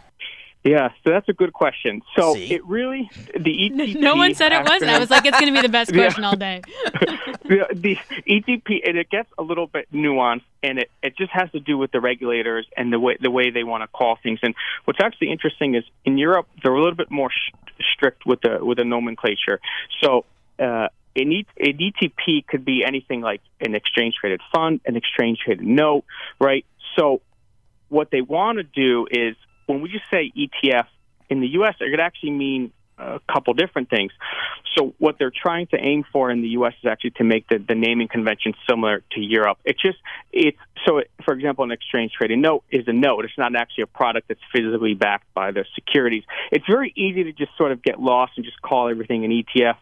Yeah, 0.64 0.88
so 1.04 1.10
that's 1.10 1.28
a 1.28 1.34
good 1.34 1.52
question. 1.52 2.00
So 2.16 2.34
See? 2.34 2.54
it 2.54 2.64
really 2.64 3.10
the 3.38 3.70
ETP. 3.70 3.96
No 4.00 4.16
one 4.16 4.34
said 4.34 4.50
it 4.52 4.64
wasn't. 4.66 4.90
I 4.90 4.98
was 4.98 5.10
like, 5.10 5.26
it's 5.26 5.38
going 5.38 5.52
to 5.52 5.60
be 5.60 5.66
the 5.66 5.70
best 5.70 5.92
question 5.94 6.22
yeah. 6.22 6.28
all 6.28 6.36
day. 6.36 6.62
the, 7.44 7.66
the 7.74 7.98
ETP 8.26 8.80
and 8.88 8.96
it 8.96 9.10
gets 9.10 9.28
a 9.36 9.42
little 9.42 9.66
bit 9.66 9.92
nuanced, 9.92 10.44
and 10.62 10.78
it, 10.78 10.90
it 11.02 11.18
just 11.18 11.30
has 11.32 11.50
to 11.52 11.60
do 11.60 11.76
with 11.76 11.92
the 11.92 12.00
regulators 12.00 12.66
and 12.78 12.90
the 12.90 12.98
way 12.98 13.18
the 13.20 13.30
way 13.30 13.50
they 13.50 13.62
want 13.62 13.82
to 13.82 13.88
call 13.88 14.16
things. 14.22 14.38
And 14.42 14.54
what's 14.86 15.00
actually 15.02 15.30
interesting 15.30 15.74
is 15.74 15.84
in 16.06 16.16
Europe 16.16 16.48
they're 16.62 16.74
a 16.74 16.80
little 16.80 16.96
bit 16.96 17.10
more 17.10 17.30
sh- 17.30 17.52
strict 17.92 18.24
with 18.24 18.40
the 18.40 18.64
with 18.64 18.78
the 18.78 18.84
nomenclature. 18.84 19.60
So. 20.02 20.24
Uh, 20.58 20.88
an, 21.16 21.30
e- 21.30 21.46
an 21.60 21.78
ETP 21.78 22.44
could 22.46 22.64
be 22.64 22.84
anything 22.84 23.20
like 23.20 23.40
an 23.60 23.76
exchange 23.76 24.16
traded 24.20 24.40
fund, 24.52 24.80
an 24.84 24.96
exchange 24.96 25.38
traded 25.44 25.64
note, 25.64 26.04
right? 26.40 26.66
So, 26.96 27.20
what 27.88 28.10
they 28.10 28.20
want 28.20 28.58
to 28.58 28.64
do 28.64 29.06
is 29.08 29.36
when 29.66 29.80
we 29.80 29.88
just 29.88 30.04
say 30.10 30.32
ETF 30.36 30.86
in 31.30 31.40
the 31.40 31.48
U.S., 31.48 31.74
it 31.80 31.90
could 31.90 32.00
actually 32.00 32.32
mean 32.32 32.72
a 32.98 33.20
couple 33.32 33.54
different 33.54 33.90
things. 33.90 34.12
So 34.76 34.94
what 34.98 35.16
they're 35.18 35.32
trying 35.34 35.66
to 35.68 35.76
aim 35.76 36.04
for 36.12 36.30
in 36.30 36.42
the 36.42 36.48
U.S. 36.48 36.74
is 36.82 36.88
actually 36.88 37.10
to 37.12 37.24
make 37.24 37.48
the, 37.48 37.58
the 37.58 37.74
naming 37.74 38.08
convention 38.08 38.54
similar 38.68 39.02
to 39.12 39.20
Europe. 39.20 39.58
It's 39.64 39.80
just 39.80 39.98
it's 40.32 40.58
so 40.86 41.02
for 41.24 41.34
example, 41.34 41.64
an 41.64 41.70
exchange 41.70 42.12
traded 42.12 42.38
note 42.38 42.64
is 42.70 42.86
a 42.86 42.92
note. 42.92 43.24
It's 43.24 43.38
not 43.38 43.54
actually 43.56 43.82
a 43.82 43.86
product 43.88 44.28
that's 44.28 44.40
physically 44.52 44.94
backed 44.94 45.32
by 45.34 45.50
the 45.50 45.64
securities. 45.74 46.24
It's 46.52 46.66
very 46.66 46.92
easy 46.96 47.24
to 47.24 47.32
just 47.32 47.56
sort 47.56 47.72
of 47.72 47.82
get 47.82 48.00
lost 48.00 48.32
and 48.36 48.44
just 48.44 48.60
call 48.62 48.88
everything 48.88 49.24
an 49.24 49.30
ETF. 49.30 49.76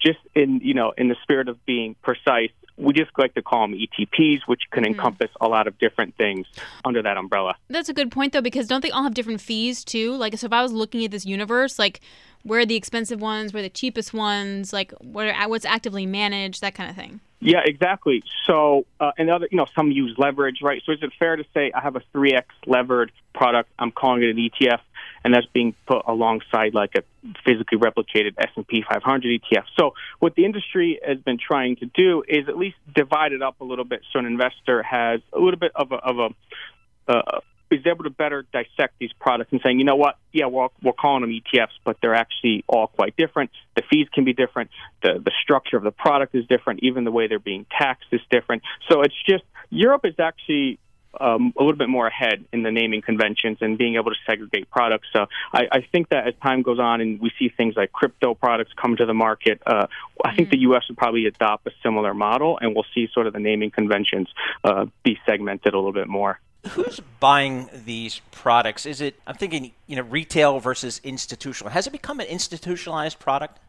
Just 0.00 0.18
in 0.34 0.60
you 0.62 0.74
know 0.74 0.92
in 0.96 1.08
the 1.08 1.16
spirit 1.22 1.48
of 1.48 1.64
being 1.66 1.94
precise, 2.02 2.50
we 2.76 2.92
just 2.92 3.10
like 3.16 3.34
to 3.34 3.42
call 3.42 3.62
them 3.66 3.78
ETPs, 3.78 4.40
which 4.46 4.62
can 4.70 4.84
mm-hmm. 4.84 4.92
encompass 4.94 5.30
a 5.40 5.48
lot 5.48 5.66
of 5.66 5.78
different 5.78 6.16
things 6.16 6.46
under 6.84 7.02
that 7.02 7.16
umbrella. 7.16 7.56
That's 7.68 7.88
a 7.88 7.94
good 7.94 8.10
point, 8.10 8.32
though, 8.32 8.40
because 8.40 8.66
don't 8.66 8.82
they 8.82 8.90
all 8.90 9.02
have 9.02 9.14
different 9.14 9.40
fees 9.40 9.84
too? 9.84 10.14
Like, 10.16 10.36
so 10.38 10.46
if 10.46 10.52
I 10.52 10.62
was 10.62 10.72
looking 10.72 11.04
at 11.04 11.10
this 11.10 11.24
universe, 11.24 11.78
like, 11.78 12.00
where 12.42 12.60
are 12.60 12.66
the 12.66 12.76
expensive 12.76 13.20
ones, 13.20 13.52
where 13.52 13.60
are 13.60 13.62
the 13.62 13.70
cheapest 13.70 14.12
ones, 14.12 14.72
like, 14.72 14.92
what 15.00 15.28
are, 15.28 15.48
what's 15.48 15.64
actively 15.64 16.06
managed, 16.06 16.60
that 16.60 16.74
kind 16.74 16.90
of 16.90 16.96
thing. 16.96 17.20
Yeah, 17.40 17.60
exactly. 17.64 18.22
So, 18.46 18.86
uh, 18.98 19.12
and 19.18 19.28
other, 19.30 19.48
you 19.50 19.58
know, 19.58 19.66
some 19.74 19.90
use 19.90 20.14
leverage, 20.16 20.58
right? 20.62 20.82
So, 20.86 20.92
is 20.92 20.98
it 21.02 21.12
fair 21.18 21.36
to 21.36 21.44
say 21.52 21.70
I 21.74 21.80
have 21.80 21.96
a 21.96 22.02
3x 22.14 22.44
levered 22.66 23.12
product? 23.34 23.70
I'm 23.78 23.92
calling 23.92 24.22
it 24.22 24.30
an 24.30 24.36
ETF 24.36 24.80
and 25.26 25.34
that's 25.34 25.46
being 25.52 25.74
put 25.88 26.02
alongside 26.06 26.72
like 26.72 26.92
a 26.94 27.02
physically 27.44 27.76
replicated 27.78 28.34
S&P 28.38 28.84
500 28.88 29.42
ETF. 29.42 29.64
So 29.76 29.94
what 30.20 30.36
the 30.36 30.44
industry 30.44 31.00
has 31.04 31.18
been 31.18 31.36
trying 31.36 31.74
to 31.78 31.86
do 31.86 32.22
is 32.28 32.48
at 32.48 32.56
least 32.56 32.76
divide 32.94 33.32
it 33.32 33.42
up 33.42 33.60
a 33.60 33.64
little 33.64 33.84
bit 33.84 34.02
so 34.12 34.20
an 34.20 34.26
investor 34.26 34.84
has 34.84 35.20
a 35.32 35.40
little 35.40 35.58
bit 35.58 35.72
of 35.74 35.90
a, 35.90 35.96
of 35.96 36.18
a 36.20 37.12
uh, 37.12 37.40
is 37.72 37.84
able 37.86 38.04
to 38.04 38.10
better 38.10 38.46
dissect 38.52 38.94
these 39.00 39.12
products 39.18 39.50
and 39.50 39.60
saying, 39.64 39.80
you 39.80 39.84
know 39.84 39.96
what, 39.96 40.16
yeah, 40.32 40.46
we're, 40.46 40.68
we're 40.80 40.92
calling 40.92 41.22
them 41.22 41.30
ETFs, 41.32 41.74
but 41.84 41.96
they're 42.00 42.14
actually 42.14 42.64
all 42.68 42.86
quite 42.86 43.16
different. 43.16 43.50
The 43.74 43.82
fees 43.90 44.06
can 44.14 44.24
be 44.24 44.32
different. 44.32 44.70
The, 45.02 45.14
the 45.14 45.32
structure 45.42 45.76
of 45.76 45.82
the 45.82 45.90
product 45.90 46.36
is 46.36 46.46
different. 46.46 46.84
Even 46.84 47.02
the 47.02 47.10
way 47.10 47.26
they're 47.26 47.40
being 47.40 47.66
taxed 47.76 48.06
is 48.12 48.20
different. 48.30 48.62
So 48.88 49.02
it's 49.02 49.20
just, 49.28 49.42
Europe 49.70 50.04
is 50.04 50.14
actually 50.20 50.78
um, 51.20 51.52
a 51.58 51.62
little 51.62 51.78
bit 51.78 51.88
more 51.88 52.06
ahead 52.06 52.44
in 52.52 52.62
the 52.62 52.70
naming 52.70 53.02
conventions 53.02 53.58
and 53.60 53.78
being 53.78 53.96
able 53.96 54.10
to 54.10 54.16
segregate 54.26 54.70
products. 54.70 55.08
So 55.12 55.26
I, 55.52 55.66
I 55.72 55.80
think 55.80 56.08
that 56.10 56.26
as 56.26 56.34
time 56.42 56.62
goes 56.62 56.78
on 56.78 57.00
and 57.00 57.20
we 57.20 57.30
see 57.38 57.48
things 57.48 57.74
like 57.76 57.92
crypto 57.92 58.34
products 58.34 58.72
come 58.80 58.96
to 58.96 59.06
the 59.06 59.14
market, 59.14 59.62
uh, 59.66 59.86
I 60.24 60.34
think 60.34 60.50
the 60.50 60.60
U.S. 60.60 60.84
would 60.88 60.98
probably 60.98 61.26
adopt 61.26 61.66
a 61.66 61.72
similar 61.82 62.14
model, 62.14 62.58
and 62.60 62.74
we'll 62.74 62.86
see 62.94 63.08
sort 63.12 63.26
of 63.26 63.32
the 63.32 63.40
naming 63.40 63.70
conventions 63.70 64.28
uh, 64.64 64.86
be 65.02 65.18
segmented 65.26 65.74
a 65.74 65.76
little 65.76 65.92
bit 65.92 66.08
more. 66.08 66.40
Who's 66.70 67.00
buying 67.20 67.68
these 67.72 68.20
products? 68.32 68.86
Is 68.86 69.00
it 69.00 69.20
I'm 69.26 69.36
thinking 69.36 69.72
you 69.86 69.96
know 69.96 70.02
retail 70.02 70.58
versus 70.58 71.00
institutional? 71.04 71.70
Has 71.70 71.86
it 71.86 71.90
become 71.90 72.18
an 72.18 72.26
institutionalized 72.26 73.20
product? 73.20 73.60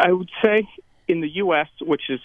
I 0.00 0.12
would 0.12 0.30
say 0.42 0.66
in 1.08 1.20
the 1.20 1.28
U.S., 1.36 1.68
which 1.80 2.08
is 2.08 2.20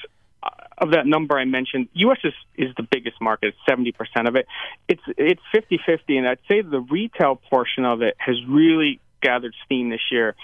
of 0.78 0.92
that 0.92 1.08
number 1.08 1.38
I 1.38 1.46
mentioned, 1.46 1.90
U.S. 1.94 2.20
is, 2.24 2.34
is 2.56 2.76
the 2.76 2.84
biggest 2.84 3.20
market, 3.22 3.56
seventy 3.68 3.92
percent 3.92 4.28
of 4.28 4.36
it. 4.36 4.48
It's 4.88 5.02
it's 5.18 5.42
fifty 5.52 5.80
fifty, 5.86 6.18
and 6.18 6.28
I'd 6.28 6.40
say 6.48 6.62
the 6.62 6.82
retail 6.82 7.36
portion 7.36 7.86
of 7.86 8.02
it 8.02 8.16
has 8.20 8.36
really 8.48 9.00
gathered 9.22 9.54
steam 9.66 9.90
this 9.90 10.02
year 10.12 10.36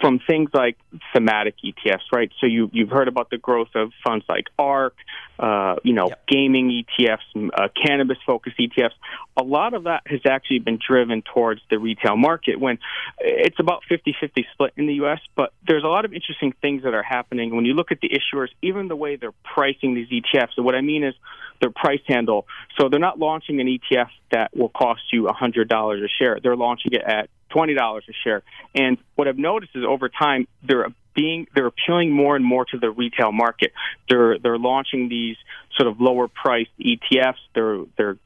from 0.00 0.20
things 0.26 0.50
like 0.52 0.76
thematic 1.12 1.56
ETFs, 1.64 2.12
right? 2.12 2.30
So 2.40 2.46
you 2.46 2.70
you've 2.72 2.90
heard 2.90 3.08
about 3.08 3.30
the 3.30 3.38
growth 3.38 3.74
of 3.74 3.92
funds 4.06 4.24
like 4.28 4.46
ARK, 4.58 4.94
uh, 5.38 5.76
you 5.82 5.92
know, 5.92 6.08
yep. 6.08 6.26
gaming 6.26 6.84
ETFs, 6.98 7.50
uh, 7.54 7.68
cannabis 7.74 8.18
focused 8.26 8.58
ETFs. 8.58 8.94
A 9.36 9.42
lot 9.42 9.74
of 9.74 9.84
that 9.84 10.02
has 10.06 10.20
actually 10.28 10.60
been 10.60 10.78
driven 10.86 11.22
towards 11.22 11.60
the 11.70 11.78
retail 11.78 12.16
market 12.16 12.58
when 12.60 12.78
it's 13.18 13.58
about 13.58 13.82
50-50 13.90 14.44
split 14.52 14.72
in 14.76 14.86
the 14.86 14.94
U.S. 14.94 15.20
But 15.34 15.52
there's 15.66 15.84
a 15.84 15.88
lot 15.88 16.04
of 16.04 16.12
interesting 16.12 16.54
things 16.62 16.84
that 16.84 16.94
are 16.94 17.02
happening 17.02 17.54
when 17.54 17.64
you 17.64 17.74
look 17.74 17.90
at 17.90 18.00
the 18.00 18.10
issuers, 18.10 18.48
even 18.62 18.88
the 18.88 18.96
way 18.96 19.16
they're 19.16 19.32
pricing 19.42 19.94
these 19.94 20.08
ETFs. 20.08 20.54
So 20.56 20.62
what 20.62 20.74
I 20.74 20.80
mean 20.80 21.04
is 21.04 21.14
their 21.60 21.70
price 21.70 22.00
handle. 22.06 22.46
So 22.78 22.88
they're 22.88 23.00
not 23.00 23.18
launching 23.18 23.60
an 23.60 23.66
ETF 23.66 24.08
that 24.30 24.56
will 24.56 24.68
cost 24.68 25.02
you 25.12 25.24
$100 25.24 26.04
a 26.04 26.08
share. 26.18 26.38
They're 26.42 26.56
launching 26.56 26.92
it 26.92 27.02
at 27.02 27.30
twenty 27.50 27.74
dollars 27.74 28.04
a 28.08 28.12
share. 28.24 28.42
And 28.74 28.98
what 29.14 29.28
I've 29.28 29.38
noticed 29.38 29.72
is 29.76 29.84
over 29.86 30.08
time 30.08 30.48
they're 30.62 30.88
being 31.14 31.46
they're 31.54 31.66
appealing 31.66 32.12
more 32.12 32.36
and 32.36 32.44
more 32.44 32.64
to 32.66 32.78
the 32.78 32.90
retail 32.90 33.32
market. 33.32 33.72
They're 34.08 34.38
they're 34.38 34.58
launching 34.58 35.08
these 35.08 35.36
sort 35.76 35.88
of 35.88 36.00
lower 36.00 36.28
priced 36.28 36.70
ETFs. 36.78 37.34
They're 37.54 37.84
they're 37.96 38.16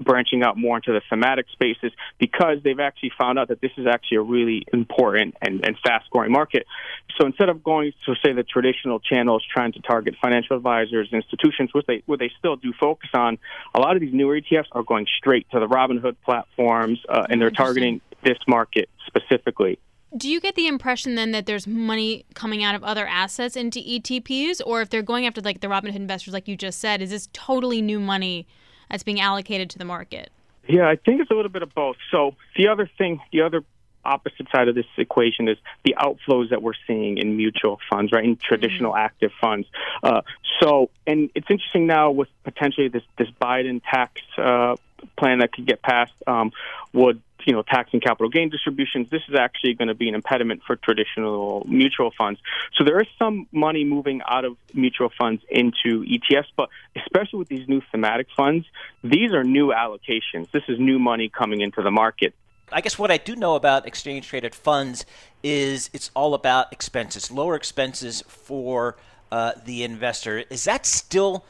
branching 0.00 0.42
out 0.42 0.56
more 0.56 0.76
into 0.76 0.92
the 0.92 1.00
thematic 1.08 1.46
spaces 1.52 1.92
because 2.18 2.58
they've 2.64 2.80
actually 2.80 3.12
found 3.18 3.38
out 3.38 3.48
that 3.48 3.60
this 3.60 3.70
is 3.76 3.86
actually 3.86 4.16
a 4.16 4.22
really 4.22 4.64
important 4.72 5.36
and, 5.40 5.64
and 5.64 5.76
fast 5.84 6.10
growing 6.10 6.32
market. 6.32 6.66
So 7.18 7.26
instead 7.26 7.48
of 7.48 7.62
going 7.62 7.92
to 8.06 8.14
say 8.24 8.32
the 8.32 8.42
traditional 8.42 8.98
channels 8.98 9.44
trying 9.52 9.72
to 9.72 9.80
target 9.80 10.16
financial 10.20 10.56
advisors, 10.56 11.08
institutions, 11.12 11.70
which 11.72 11.86
they 11.86 12.02
what 12.06 12.18
they 12.18 12.30
still 12.38 12.56
do 12.56 12.72
focus 12.78 13.10
on, 13.14 13.38
a 13.74 13.80
lot 13.80 13.94
of 13.94 14.00
these 14.00 14.12
newer 14.12 14.40
ETFs 14.40 14.66
are 14.72 14.82
going 14.82 15.06
straight 15.18 15.46
to 15.50 15.60
the 15.60 15.66
Robinhood 15.66 16.16
platforms 16.24 16.98
uh, 17.08 17.26
and 17.30 17.40
they're 17.40 17.50
targeting 17.50 18.00
this 18.24 18.38
market 18.48 18.88
specifically. 19.06 19.78
Do 20.16 20.28
you 20.28 20.40
get 20.40 20.54
the 20.54 20.68
impression 20.68 21.16
then 21.16 21.32
that 21.32 21.46
there's 21.46 21.66
money 21.66 22.24
coming 22.34 22.62
out 22.62 22.76
of 22.76 22.84
other 22.84 23.06
assets 23.06 23.56
into 23.56 23.80
ETPs, 23.80 24.60
or 24.64 24.80
if 24.80 24.88
they're 24.88 25.02
going 25.02 25.26
after 25.26 25.40
like 25.40 25.60
the 25.60 25.66
Robinhood 25.66 25.96
investors, 25.96 26.32
like 26.32 26.46
you 26.46 26.56
just 26.56 26.78
said, 26.78 27.02
is 27.02 27.10
this 27.10 27.28
totally 27.32 27.82
new 27.82 27.98
money 27.98 28.46
that's 28.88 29.02
being 29.02 29.20
allocated 29.20 29.70
to 29.70 29.78
the 29.78 29.84
market? 29.84 30.30
Yeah, 30.68 30.88
I 30.88 30.96
think 30.96 31.20
it's 31.20 31.30
a 31.30 31.34
little 31.34 31.50
bit 31.50 31.62
of 31.62 31.74
both. 31.74 31.96
So 32.10 32.36
the 32.56 32.68
other 32.68 32.88
thing, 32.96 33.20
the 33.32 33.40
other 33.40 33.62
opposite 34.04 34.46
side 34.54 34.68
of 34.68 34.74
this 34.74 34.86
equation 34.96 35.48
is 35.48 35.56
the 35.84 35.94
outflows 35.98 36.50
that 36.50 36.62
we're 36.62 36.74
seeing 36.86 37.18
in 37.18 37.36
mutual 37.36 37.78
funds, 37.90 38.12
right, 38.12 38.24
in 38.24 38.36
traditional 38.36 38.92
mm-hmm. 38.92 39.04
active 39.04 39.32
funds. 39.40 39.66
Uh, 40.02 40.20
so, 40.60 40.90
and 41.06 41.30
it's 41.34 41.50
interesting 41.50 41.86
now 41.86 42.10
with 42.10 42.28
potentially 42.44 42.88
this 42.88 43.02
this 43.18 43.28
Biden 43.40 43.82
tax 43.90 44.20
uh, 44.38 44.76
plan 45.18 45.38
that 45.38 45.52
could 45.52 45.66
get 45.66 45.82
passed 45.82 46.14
um, 46.26 46.52
would 46.92 47.20
you 47.46 47.52
know, 47.52 47.62
taxing 47.62 48.00
capital 48.00 48.28
gain 48.28 48.48
distributions, 48.48 49.10
this 49.10 49.22
is 49.28 49.34
actually 49.34 49.74
going 49.74 49.88
to 49.88 49.94
be 49.94 50.08
an 50.08 50.14
impediment 50.14 50.62
for 50.66 50.76
traditional 50.76 51.64
mutual 51.68 52.10
funds. 52.16 52.40
So 52.74 52.84
there 52.84 53.00
is 53.00 53.06
some 53.18 53.46
money 53.52 53.84
moving 53.84 54.22
out 54.26 54.44
of 54.44 54.56
mutual 54.72 55.10
funds 55.16 55.42
into 55.48 56.04
ETFs, 56.04 56.46
but 56.56 56.68
especially 56.96 57.38
with 57.38 57.48
these 57.48 57.68
new 57.68 57.82
thematic 57.90 58.28
funds, 58.36 58.66
these 59.02 59.32
are 59.32 59.44
new 59.44 59.68
allocations. 59.68 60.50
This 60.52 60.64
is 60.68 60.78
new 60.78 60.98
money 60.98 61.28
coming 61.28 61.60
into 61.60 61.82
the 61.82 61.90
market. 61.90 62.34
I 62.72 62.80
guess 62.80 62.98
what 62.98 63.10
I 63.10 63.18
do 63.18 63.36
know 63.36 63.54
about 63.54 63.86
exchange 63.86 64.28
traded 64.28 64.54
funds 64.54 65.04
is 65.42 65.90
it's 65.92 66.10
all 66.14 66.34
about 66.34 66.72
expenses, 66.72 67.30
lower 67.30 67.54
expenses 67.54 68.22
for 68.26 68.96
uh, 69.30 69.52
the 69.64 69.84
investor. 69.84 70.44
Is 70.50 70.64
that 70.64 70.86
still 70.86 71.44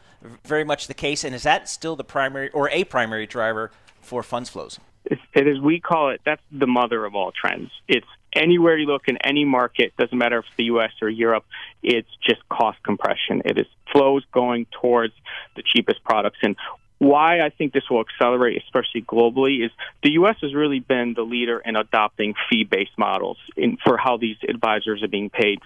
very 0.44 0.64
much 0.64 0.86
the 0.86 0.94
case, 0.94 1.22
and 1.22 1.34
is 1.34 1.44
that 1.44 1.68
still 1.68 1.96
the 1.96 2.04
primary 2.04 2.50
or 2.50 2.68
a 2.70 2.84
primary 2.84 3.26
driver 3.26 3.70
for 4.00 4.22
funds 4.22 4.50
flows? 4.50 4.80
It 5.04 5.46
is 5.46 5.60
we 5.60 5.80
call 5.80 6.10
it 6.10 6.20
that's 6.24 6.42
the 6.50 6.66
mother 6.66 7.04
of 7.04 7.14
all 7.14 7.32
trends. 7.32 7.70
It's 7.88 8.06
anywhere 8.34 8.76
you 8.76 8.86
look 8.86 9.08
in 9.08 9.18
any 9.18 9.44
market, 9.44 9.96
doesn't 9.96 10.16
matter 10.16 10.38
if 10.38 10.46
it's 10.46 10.56
the 10.56 10.64
U.S. 10.64 10.92
or 11.02 11.08
Europe, 11.08 11.44
it's 11.82 12.08
just 12.26 12.46
cost 12.48 12.82
compression. 12.82 13.42
It 13.44 13.58
is 13.58 13.66
flows 13.92 14.24
going 14.32 14.66
towards 14.80 15.14
the 15.56 15.62
cheapest 15.62 16.02
products. 16.04 16.38
And 16.42 16.56
why 16.98 17.40
I 17.40 17.50
think 17.50 17.72
this 17.72 17.84
will 17.90 18.00
accelerate, 18.00 18.62
especially 18.62 19.02
globally, 19.02 19.64
is 19.64 19.70
the 20.02 20.12
U.S. 20.12 20.36
has 20.40 20.54
really 20.54 20.80
been 20.80 21.14
the 21.14 21.22
leader 21.22 21.58
in 21.58 21.76
adopting 21.76 22.34
fee-based 22.48 22.96
models 22.96 23.38
in, 23.56 23.76
for 23.84 23.96
how 23.96 24.16
these 24.16 24.36
advisors 24.48 25.02
are 25.02 25.08
being 25.08 25.30
paid 25.30 25.60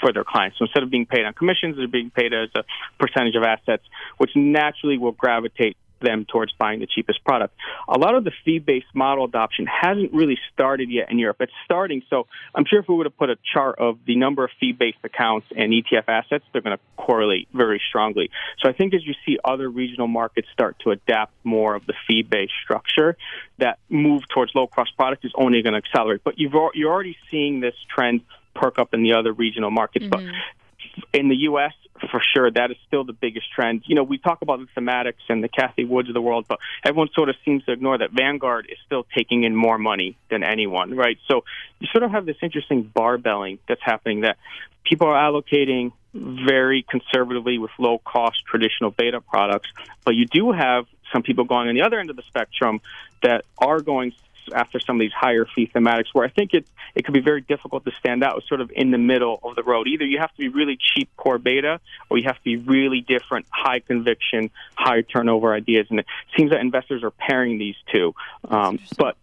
for 0.00 0.12
their 0.12 0.24
clients. 0.24 0.58
So 0.58 0.64
instead 0.64 0.82
of 0.82 0.90
being 0.90 1.06
paid 1.06 1.24
on 1.24 1.32
commissions, 1.32 1.76
they're 1.76 1.88
being 1.88 2.10
paid 2.10 2.32
as 2.32 2.50
a 2.54 2.64
percentage 2.98 3.34
of 3.34 3.42
assets, 3.42 3.82
which 4.18 4.30
naturally 4.36 4.98
will 4.98 5.12
gravitate 5.12 5.76
them 6.00 6.24
towards 6.24 6.52
buying 6.58 6.80
the 6.80 6.86
cheapest 6.86 7.24
product. 7.24 7.54
A 7.88 7.98
lot 7.98 8.14
of 8.14 8.24
the 8.24 8.32
fee 8.44 8.58
based 8.58 8.94
model 8.94 9.24
adoption 9.24 9.66
hasn't 9.66 10.12
really 10.12 10.38
started 10.52 10.90
yet 10.90 11.10
in 11.10 11.18
Europe. 11.18 11.38
It's 11.40 11.52
starting. 11.64 12.02
So 12.10 12.26
I'm 12.54 12.64
sure 12.64 12.80
if 12.80 12.88
we 12.88 12.94
were 12.94 13.04
to 13.04 13.10
put 13.10 13.30
a 13.30 13.36
chart 13.52 13.78
of 13.78 13.98
the 14.06 14.16
number 14.16 14.44
of 14.44 14.50
fee 14.60 14.72
based 14.72 14.98
accounts 15.04 15.46
and 15.56 15.72
ETF 15.72 16.04
assets, 16.08 16.44
they're 16.52 16.62
going 16.62 16.76
to 16.76 16.82
correlate 16.96 17.48
very 17.52 17.80
strongly. 17.88 18.30
So 18.62 18.68
I 18.68 18.72
think 18.72 18.94
as 18.94 19.06
you 19.06 19.14
see 19.26 19.38
other 19.44 19.68
regional 19.68 20.08
markets 20.08 20.48
start 20.52 20.76
to 20.84 20.90
adapt 20.90 21.32
more 21.44 21.74
of 21.74 21.86
the 21.86 21.94
fee 22.06 22.22
based 22.22 22.52
structure, 22.62 23.16
that 23.58 23.78
move 23.88 24.22
towards 24.28 24.54
low 24.54 24.66
cost 24.66 24.96
product 24.96 25.24
is 25.24 25.32
only 25.34 25.62
going 25.62 25.72
to 25.72 25.78
accelerate. 25.78 26.22
But 26.24 26.38
you've, 26.38 26.54
you're 26.74 26.92
already 26.92 27.16
seeing 27.30 27.60
this 27.60 27.74
trend 27.94 28.22
perk 28.54 28.78
up 28.78 28.94
in 28.94 29.02
the 29.02 29.14
other 29.14 29.32
regional 29.32 29.70
markets. 29.70 30.06
Mm-hmm. 30.06 30.30
But 30.30 31.18
in 31.18 31.28
the 31.28 31.36
U.S., 31.36 31.72
for 32.10 32.22
sure, 32.34 32.50
that 32.50 32.70
is 32.70 32.76
still 32.86 33.04
the 33.04 33.12
biggest 33.12 33.50
trend. 33.52 33.82
You 33.86 33.94
know, 33.94 34.02
we 34.02 34.18
talk 34.18 34.42
about 34.42 34.60
the 34.60 34.66
thematics 34.80 35.24
and 35.28 35.42
the 35.42 35.48
Cathie 35.48 35.84
Woods 35.84 36.08
of 36.08 36.14
the 36.14 36.20
world, 36.20 36.46
but 36.48 36.58
everyone 36.84 37.08
sort 37.14 37.28
of 37.28 37.36
seems 37.44 37.64
to 37.64 37.72
ignore 37.72 37.98
that 37.98 38.10
Vanguard 38.12 38.66
is 38.70 38.78
still 38.86 39.04
taking 39.16 39.44
in 39.44 39.54
more 39.54 39.78
money 39.78 40.16
than 40.30 40.42
anyone, 40.42 40.94
right? 40.94 41.18
So 41.28 41.44
you 41.80 41.88
sort 41.92 42.04
of 42.04 42.10
have 42.10 42.26
this 42.26 42.36
interesting 42.42 42.84
barbelling 42.84 43.58
that's 43.68 43.82
happening 43.82 44.20
that 44.20 44.38
people 44.84 45.08
are 45.08 45.14
allocating 45.14 45.92
very 46.14 46.84
conservatively 46.88 47.58
with 47.58 47.70
low 47.78 47.98
cost 47.98 48.44
traditional 48.46 48.90
beta 48.90 49.20
products, 49.20 49.68
but 50.04 50.14
you 50.14 50.26
do 50.26 50.52
have 50.52 50.86
some 51.12 51.22
people 51.22 51.44
going 51.44 51.68
on 51.68 51.74
the 51.74 51.82
other 51.82 51.98
end 51.98 52.10
of 52.10 52.16
the 52.16 52.22
spectrum 52.22 52.80
that 53.22 53.44
are 53.58 53.80
going 53.80 54.12
after 54.52 54.80
some 54.80 54.96
of 54.96 55.00
these 55.00 55.12
higher 55.12 55.46
fee 55.54 55.70
thematics 55.74 56.06
where 56.12 56.24
I 56.24 56.28
think 56.28 56.54
it 56.54 56.66
it 56.94 57.04
could 57.04 57.14
be 57.14 57.20
very 57.20 57.40
difficult 57.40 57.84
to 57.84 57.92
stand 57.92 58.24
out 58.24 58.42
sort 58.48 58.60
of 58.60 58.70
in 58.74 58.90
the 58.90 58.98
middle 58.98 59.40
of 59.42 59.56
the 59.56 59.62
road. 59.62 59.86
Either 59.88 60.04
you 60.04 60.18
have 60.18 60.32
to 60.32 60.38
be 60.38 60.48
really 60.48 60.76
cheap 60.76 61.08
core 61.16 61.38
beta 61.38 61.80
or 62.08 62.18
you 62.18 62.24
have 62.24 62.36
to 62.36 62.44
be 62.44 62.56
really 62.56 63.00
different, 63.00 63.46
high 63.50 63.80
conviction, 63.80 64.50
high 64.74 65.02
turnover 65.02 65.54
ideas. 65.54 65.86
And 65.90 66.00
it 66.00 66.06
seems 66.36 66.50
that 66.50 66.60
investors 66.60 67.02
are 67.02 67.10
pairing 67.10 67.58
these 67.58 67.76
two. 67.92 68.14
Um, 68.48 68.78
but 68.96 69.16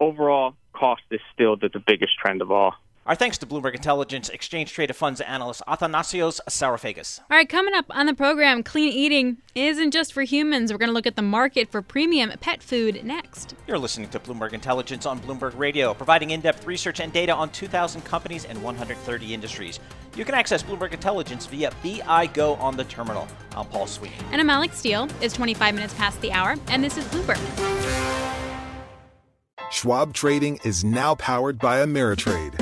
overall, 0.00 0.54
cost 0.72 1.02
is 1.10 1.20
still 1.32 1.56
the, 1.56 1.68
the 1.68 1.80
biggest 1.80 2.16
trend 2.18 2.42
of 2.42 2.50
all. 2.50 2.74
Our 3.04 3.16
thanks 3.16 3.36
to 3.38 3.46
Bloomberg 3.46 3.74
Intelligence 3.74 4.28
Exchange 4.28 4.72
Traded 4.72 4.94
Funds 4.94 5.20
analyst 5.20 5.60
Athanasios 5.66 6.38
Psarofagis. 6.48 7.18
All 7.18 7.36
right, 7.36 7.48
coming 7.48 7.74
up 7.74 7.86
on 7.90 8.06
the 8.06 8.14
program, 8.14 8.62
clean 8.62 8.92
eating 8.92 9.38
isn't 9.56 9.90
just 9.90 10.12
for 10.12 10.22
humans. 10.22 10.70
We're 10.70 10.78
going 10.78 10.88
to 10.88 10.94
look 10.94 11.08
at 11.08 11.16
the 11.16 11.22
market 11.22 11.68
for 11.68 11.82
premium 11.82 12.30
pet 12.38 12.62
food 12.62 13.02
next. 13.02 13.56
You're 13.66 13.80
listening 13.80 14.08
to 14.10 14.20
Bloomberg 14.20 14.52
Intelligence 14.52 15.04
on 15.04 15.18
Bloomberg 15.18 15.58
Radio, 15.58 15.94
providing 15.94 16.30
in 16.30 16.42
depth 16.42 16.64
research 16.64 17.00
and 17.00 17.12
data 17.12 17.34
on 17.34 17.50
2,000 17.50 18.02
companies 18.02 18.44
and 18.44 18.62
130 18.62 19.34
industries. 19.34 19.80
You 20.14 20.24
can 20.24 20.36
access 20.36 20.62
Bloomberg 20.62 20.92
Intelligence 20.92 21.46
via 21.46 21.72
BI 21.82 22.26
Go 22.26 22.54
on 22.54 22.76
the 22.76 22.84
terminal. 22.84 23.26
I'm 23.56 23.66
Paul 23.66 23.88
Sweeney. 23.88 24.14
And 24.30 24.40
I'm 24.40 24.48
Alex 24.48 24.78
Steele. 24.78 25.08
It's 25.20 25.34
25 25.34 25.74
minutes 25.74 25.94
past 25.94 26.20
the 26.20 26.30
hour, 26.30 26.54
and 26.68 26.84
this 26.84 26.96
is 26.96 27.04
Bloomberg. 27.06 27.40
Schwab 29.72 30.14
Trading 30.14 30.60
is 30.64 30.84
now 30.84 31.16
powered 31.16 31.58
by 31.58 31.84
Ameritrade 31.84 32.61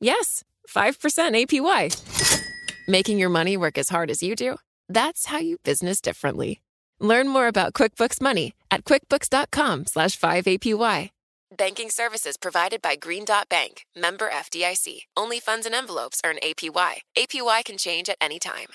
Yes, 0.00 0.44
5% 0.68 1.46
APY. 1.46 2.48
Making 2.88 3.18
your 3.18 3.28
money 3.30 3.56
work 3.56 3.78
as 3.78 3.88
hard 3.88 4.10
as 4.10 4.22
you 4.22 4.36
do? 4.36 4.56
That's 4.88 5.26
how 5.26 5.38
you 5.38 5.58
business 5.64 6.00
differently. 6.00 6.60
Learn 7.00 7.28
more 7.28 7.46
about 7.48 7.74
QuickBooks 7.74 8.20
Money 8.20 8.54
at 8.70 8.84
quickbooks.com 8.84 9.86
slash 9.86 10.18
5APY. 10.18 11.10
Banking 11.56 11.88
services 11.88 12.36
provided 12.36 12.82
by 12.82 12.94
Green 12.96 13.24
Dot 13.24 13.48
Bank, 13.48 13.86
member 13.96 14.28
FDIC. 14.28 15.04
Only 15.16 15.40
funds 15.40 15.64
and 15.64 15.74
envelopes 15.74 16.20
earn 16.24 16.36
APY. 16.42 16.96
APY 17.16 17.64
can 17.64 17.78
change 17.78 18.08
at 18.10 18.16
any 18.20 18.38
time. 18.38 18.66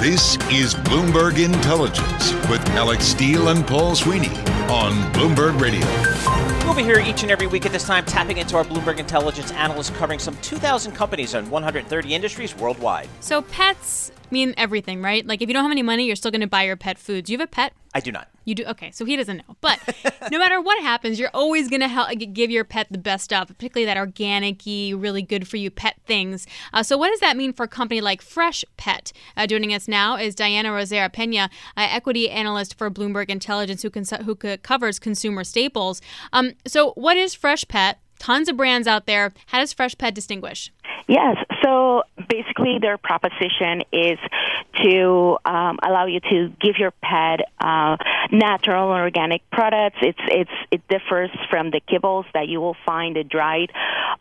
This 0.00 0.34
is 0.50 0.74
Bloomberg 0.74 1.38
Intelligence 1.42 2.32
with 2.50 2.66
Alex 2.70 3.04
Steele 3.04 3.48
and 3.48 3.64
Paul 3.64 3.94
Sweeney 3.94 4.34
on 4.68 4.92
Bloomberg 5.12 5.60
Radio. 5.60 5.86
We'll 6.64 6.76
be 6.76 6.84
here 6.84 7.00
each 7.00 7.22
and 7.22 7.30
every 7.30 7.48
week 7.48 7.66
at 7.66 7.72
this 7.72 7.84
time, 7.84 8.04
tapping 8.04 8.38
into 8.38 8.56
our 8.56 8.64
Bloomberg 8.64 8.98
Intelligence 8.98 9.50
analysts 9.52 9.90
covering 9.90 10.20
some 10.20 10.36
2,000 10.38 10.92
companies 10.92 11.34
and 11.34 11.50
130 11.50 12.14
industries 12.14 12.56
worldwide. 12.56 13.08
So 13.20 13.42
pets 13.42 14.12
mean 14.32 14.54
everything, 14.56 15.02
right? 15.02 15.26
Like 15.26 15.42
if 15.42 15.48
you 15.48 15.54
don't 15.54 15.62
have 15.62 15.72
any 15.72 15.82
money, 15.82 16.06
you're 16.06 16.16
still 16.16 16.30
going 16.30 16.40
to 16.40 16.46
buy 16.46 16.64
your 16.64 16.76
pet 16.76 16.98
food. 16.98 17.26
Do 17.26 17.32
you 17.32 17.38
have 17.38 17.46
a 17.46 17.50
pet? 17.50 17.72
I 17.94 18.00
do 18.00 18.10
not. 18.10 18.28
You 18.44 18.54
do 18.54 18.64
okay, 18.64 18.90
so 18.90 19.04
he 19.04 19.16
doesn't 19.16 19.36
know. 19.36 19.56
But 19.60 19.78
no 20.32 20.38
matter 20.38 20.60
what 20.60 20.82
happens, 20.82 21.20
you're 21.20 21.30
always 21.34 21.68
gonna 21.68 21.88
help 21.88 22.08
give 22.32 22.50
your 22.50 22.64
pet 22.64 22.88
the 22.90 22.98
best 22.98 23.24
stuff, 23.24 23.48
particularly 23.48 23.84
that 23.84 23.96
organic-y, 23.96 24.92
really 24.96 25.22
good 25.22 25.46
for 25.46 25.58
you 25.58 25.70
pet 25.70 25.96
things. 26.06 26.46
Uh, 26.72 26.82
so 26.82 26.96
what 26.96 27.10
does 27.10 27.20
that 27.20 27.36
mean 27.36 27.52
for 27.52 27.64
a 27.64 27.68
company 27.68 28.00
like 28.00 28.22
Fresh 28.22 28.64
Pet? 28.76 29.12
Uh, 29.36 29.46
joining 29.46 29.72
us 29.72 29.86
now 29.86 30.16
is 30.16 30.34
Diana 30.34 30.70
Rosero 30.70 31.12
Pena, 31.12 31.50
uh, 31.76 31.86
equity 31.90 32.30
analyst 32.30 32.76
for 32.76 32.90
Bloomberg 32.90 33.28
Intelligence, 33.28 33.82
who 33.82 33.90
cons- 33.90 34.10
who 34.24 34.34
covers 34.34 34.98
consumer 34.98 35.44
staples. 35.44 36.00
Um, 36.32 36.54
so 36.66 36.92
what 36.92 37.16
is 37.16 37.36
Freshpet? 37.36 37.96
Tons 38.18 38.48
of 38.48 38.56
brands 38.56 38.88
out 38.88 39.06
there. 39.06 39.32
How 39.46 39.58
does 39.58 39.74
Freshpet 39.74 40.14
distinguish? 40.14 40.72
Yes. 41.08 41.36
So 41.62 42.02
basically, 42.28 42.78
their 42.80 42.98
proposition 42.98 43.82
is 43.92 44.18
to 44.82 45.36
um, 45.44 45.78
allow 45.82 46.06
you 46.06 46.20
to 46.20 46.52
give 46.60 46.76
your 46.78 46.92
pet 47.02 47.40
uh, 47.60 47.96
natural 48.30 48.92
and 48.92 49.02
organic 49.02 49.48
products. 49.50 49.98
It's 50.02 50.18
it's 50.28 50.50
it 50.70 50.88
differs 50.88 51.30
from 51.50 51.70
the 51.70 51.80
kibbles 51.80 52.24
that 52.34 52.48
you 52.48 52.60
will 52.60 52.76
find 52.86 53.16
the 53.16 53.24
dried 53.24 53.70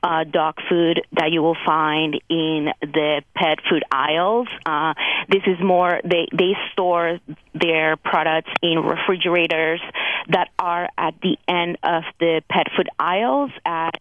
uh, 0.03 0.23
dog 0.23 0.55
food 0.69 1.01
that 1.13 1.31
you 1.31 1.41
will 1.41 1.57
find 1.65 2.15
in 2.29 2.69
the 2.81 3.21
pet 3.35 3.59
food 3.69 3.83
aisles. 3.91 4.47
Uh, 4.65 4.93
this 5.29 5.43
is 5.47 5.57
more 5.63 6.01
they 6.03 6.27
they 6.33 6.53
store 6.73 7.19
their 7.53 7.97
products 7.97 8.51
in 8.61 8.79
refrigerators 8.79 9.81
that 10.29 10.49
are 10.59 10.89
at 10.97 11.15
the 11.21 11.37
end 11.47 11.77
of 11.83 12.03
the 12.19 12.41
pet 12.49 12.67
food 12.75 12.89
aisles 12.99 13.51
at 13.65 13.99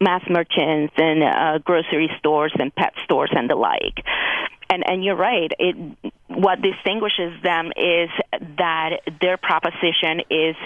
mass 0.00 0.22
merchants 0.28 0.92
and 0.96 1.22
uh, 1.22 1.58
grocery 1.58 2.10
stores 2.18 2.52
and 2.58 2.71
pet 2.76 2.94
stores 3.04 3.30
and 3.34 3.48
the 3.48 3.54
like. 3.54 4.04
And 4.70 4.88
and 4.88 5.04
you're 5.04 5.16
right. 5.16 5.52
It 5.58 5.76
what 6.34 6.60
distinguishes 6.62 7.42
them 7.42 7.72
is 7.76 8.10
that 8.58 9.00
their 9.20 9.36
proposition 9.36 10.20
is 10.30 10.56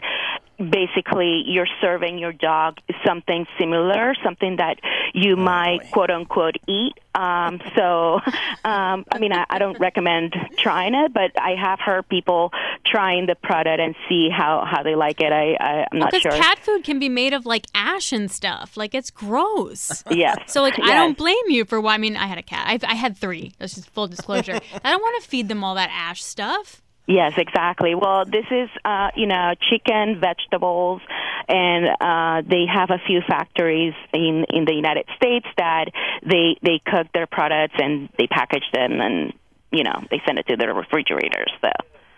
basically 0.59 1.43
you're 1.47 1.69
serving 1.81 2.19
your 2.19 2.33
dog 2.33 2.79
something 3.05 3.47
similar, 3.59 4.15
something 4.25 4.57
that 4.57 4.79
you 5.13 5.35
oh, 5.35 5.37
might 5.37 5.81
boy. 5.83 5.89
quote 5.93 6.11
unquote 6.11 6.57
eat. 6.67 6.95
Um, 7.15 7.61
so, 7.75 8.21
um, 8.65 9.07
I 9.11 9.19
mean, 9.19 9.33
I, 9.33 9.47
I 9.49 9.59
don't 9.59 9.79
recommend 9.81 10.35
trying 10.59 10.95
it, 10.95 11.15
but 11.15 11.33
I 11.41 11.55
have 11.59 11.81
heard 11.81 12.07
people 12.09 12.53
trying 12.85 13.25
the 13.25 13.35
product 13.35 13.81
and 13.81 13.95
see 14.07 14.29
how, 14.31 14.67
how 14.71 14.83
they 14.83 14.95
like 14.95 15.23
it. 15.23 15.33
I, 15.33 15.57
I 15.59 15.87
am 15.91 15.99
not 15.99 16.11
because 16.11 16.23
sure. 16.23 16.33
Because 16.33 16.47
cat 16.47 16.59
food 16.59 16.85
can 16.85 16.99
be 16.99 17.09
made 17.09 17.33
of 17.33 17.47
like 17.47 17.67
ash 17.75 18.13
and 18.13 18.31
stuff. 18.31 18.77
Like 18.77 18.95
it's 18.95 19.11
gross. 19.11 20.05
yes. 20.11 20.37
So 20.47 20.61
like 20.61 20.77
yes. 20.77 20.91
I 20.91 20.95
don't 20.95 21.17
blame 21.17 21.37
you 21.49 21.65
for 21.65 21.81
why. 21.81 21.95
I 21.95 21.99
mean, 21.99 22.17
I 22.17 22.27
had 22.27 22.37
a 22.37 22.43
cat. 22.43 22.67
I've, 22.69 22.85
I 22.85 22.95
had 22.95 23.17
three. 23.17 23.53
That's 23.59 23.75
just 23.75 23.89
full 23.91 24.09
disclosure. 24.09 24.61
I 24.85 24.91
don't 24.91 25.01
want 25.01 25.23
to 25.23 25.29
feed 25.29 25.49
them 25.49 25.56
all 25.65 25.75
that 25.75 25.91
ash 25.93 26.23
stuff. 26.23 26.83
Yes, 27.07 27.35
exactly. 27.37 27.95
Well, 27.95 28.25
this 28.25 28.47
is, 28.51 28.69
uh, 28.85 29.11
you 29.15 29.27
know, 29.27 29.55
chicken, 29.71 30.19
vegetables, 30.19 31.01
and 31.49 31.87
uh, 32.01 32.43
they 32.49 32.67
have 32.67 32.91
a 32.91 32.99
few 33.07 33.21
factories 33.21 33.95
in 34.13 34.45
in 34.51 34.65
the 34.65 34.75
United 34.75 35.07
States 35.17 35.47
that 35.57 35.87
they 36.25 36.57
they 36.63 36.81
cook 36.85 37.07
their 37.15 37.29
products 37.29 37.75
and 37.79 38.09
they 38.19 38.27
package 38.27 38.65
them 38.73 39.01
and 39.01 39.33
you 39.71 39.85
know 39.85 40.03
they 40.11 40.21
send 40.27 40.39
it 40.39 40.49
to 40.49 40.57
their 40.57 40.75
refrigerators. 40.75 41.53
So. 41.61 41.71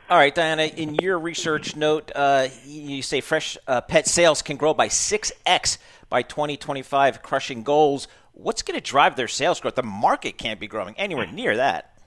All 0.09 0.17
right, 0.17 0.35
Diana. 0.35 0.63
In 0.63 0.95
your 0.95 1.19
research 1.19 1.77
note, 1.77 2.11
uh, 2.15 2.49
you 2.65 3.03
say 3.03 3.21
fresh 3.21 3.59
uh, 3.67 3.83
pet 3.83 4.07
sales 4.07 4.41
can 4.41 4.57
grow 4.57 4.73
by 4.73 4.89
six 4.89 5.33
x 5.45 5.79
by 6.09 6.23
2025, 6.23 7.23
crushing 7.23 7.63
goals. 7.63 8.09
What's 8.33 8.63
going 8.63 8.81
to 8.81 8.85
drive 8.85 9.17
their 9.17 9.29
sales 9.29 9.61
growth? 9.61 9.75
The 9.75 9.83
market 9.83 10.39
can't 10.39 10.59
be 10.59 10.67
growing 10.67 10.95
anywhere 10.97 11.27
near 11.27 11.57
that. 11.59 11.98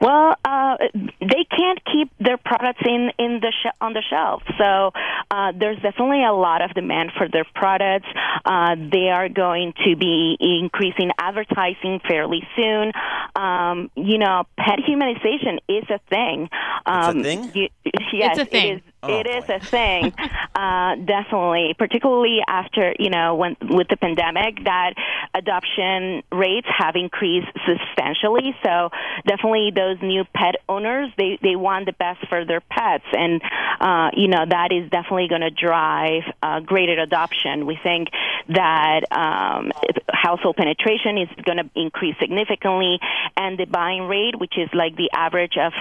Well, 0.00 0.34
uh, 0.44 0.76
they 1.20 1.44
can't 1.50 1.80
keep 1.84 2.10
their 2.18 2.36
products 2.36 2.82
in 2.84 3.10
in 3.18 3.40
the 3.40 3.52
sh- 3.52 3.74
on 3.80 3.92
the 3.92 4.02
shelf, 4.08 4.42
so 4.58 4.92
uh, 5.30 5.52
there's 5.58 5.80
definitely 5.82 6.24
a 6.24 6.32
lot 6.32 6.62
of 6.62 6.72
demand 6.74 7.12
for 7.16 7.28
their 7.28 7.46
products. 7.54 8.08
Uh, 8.44 8.76
they 8.92 9.08
are 9.08 9.28
going 9.28 9.74
to 9.84 9.96
be 9.96 10.36
increasing 10.40 11.10
advertising 11.18 12.00
fairly 12.06 12.46
soon. 12.56 12.92
Um, 13.34 13.90
you 13.94 14.18
know, 14.18 14.44
pet 14.56 14.78
humanization 14.78 15.58
is 15.68 15.84
a 15.90 15.98
thing. 16.08 16.48
Um, 16.86 16.98
it's 16.98 17.06
a 17.06 17.10
um, 17.10 17.22
thing. 17.22 17.52
You, 17.54 17.68
yes, 18.12 18.38
it's 18.38 18.48
a 18.48 18.50
thing. 18.50 18.82
It 19.02 19.06
is. 19.06 19.10
Oh, 19.10 19.20
it 19.20 19.26
is 19.26 19.48
a 19.48 19.60
thing, 19.60 20.12
uh, 20.54 20.96
definitely. 20.96 21.74
Particularly 21.78 22.40
after 22.46 22.94
you 22.98 23.10
know 23.10 23.34
when 23.36 23.56
with 23.60 23.88
the 23.88 23.96
pandemic, 23.96 24.64
that 24.64 24.94
adoption 25.34 26.22
rates 26.32 26.66
have 26.76 26.96
increased 26.96 27.48
substantially. 27.66 28.56
So 28.64 28.90
definitely, 29.26 29.72
those 29.74 29.98
new 30.02 30.24
pet 30.34 30.56
owners 30.68 31.10
they 31.16 31.38
they 31.42 31.56
want 31.56 31.86
the 31.86 31.92
best 31.92 32.26
for 32.28 32.44
their 32.44 32.60
pets, 32.60 33.04
and 33.12 33.40
uh, 33.80 34.10
you 34.14 34.28
know 34.28 34.44
that 34.48 34.72
is 34.72 34.90
definitely 34.90 35.28
going 35.28 35.42
to 35.42 35.50
drive 35.50 36.22
uh, 36.42 36.60
greater 36.60 37.00
adoption. 37.00 37.66
We 37.66 37.78
think 37.82 38.08
that 38.48 39.04
um, 39.12 39.70
household 40.10 40.56
penetration 40.56 41.18
is 41.18 41.28
going 41.44 41.58
to 41.58 41.70
increase 41.74 42.16
significantly, 42.20 42.98
and 43.36 43.58
the 43.58 43.66
buying 43.66 44.02
rate, 44.08 44.38
which 44.38 44.58
is 44.58 44.68
like 44.74 44.96
the 44.96 45.10
average 45.12 45.56
of 45.56 45.72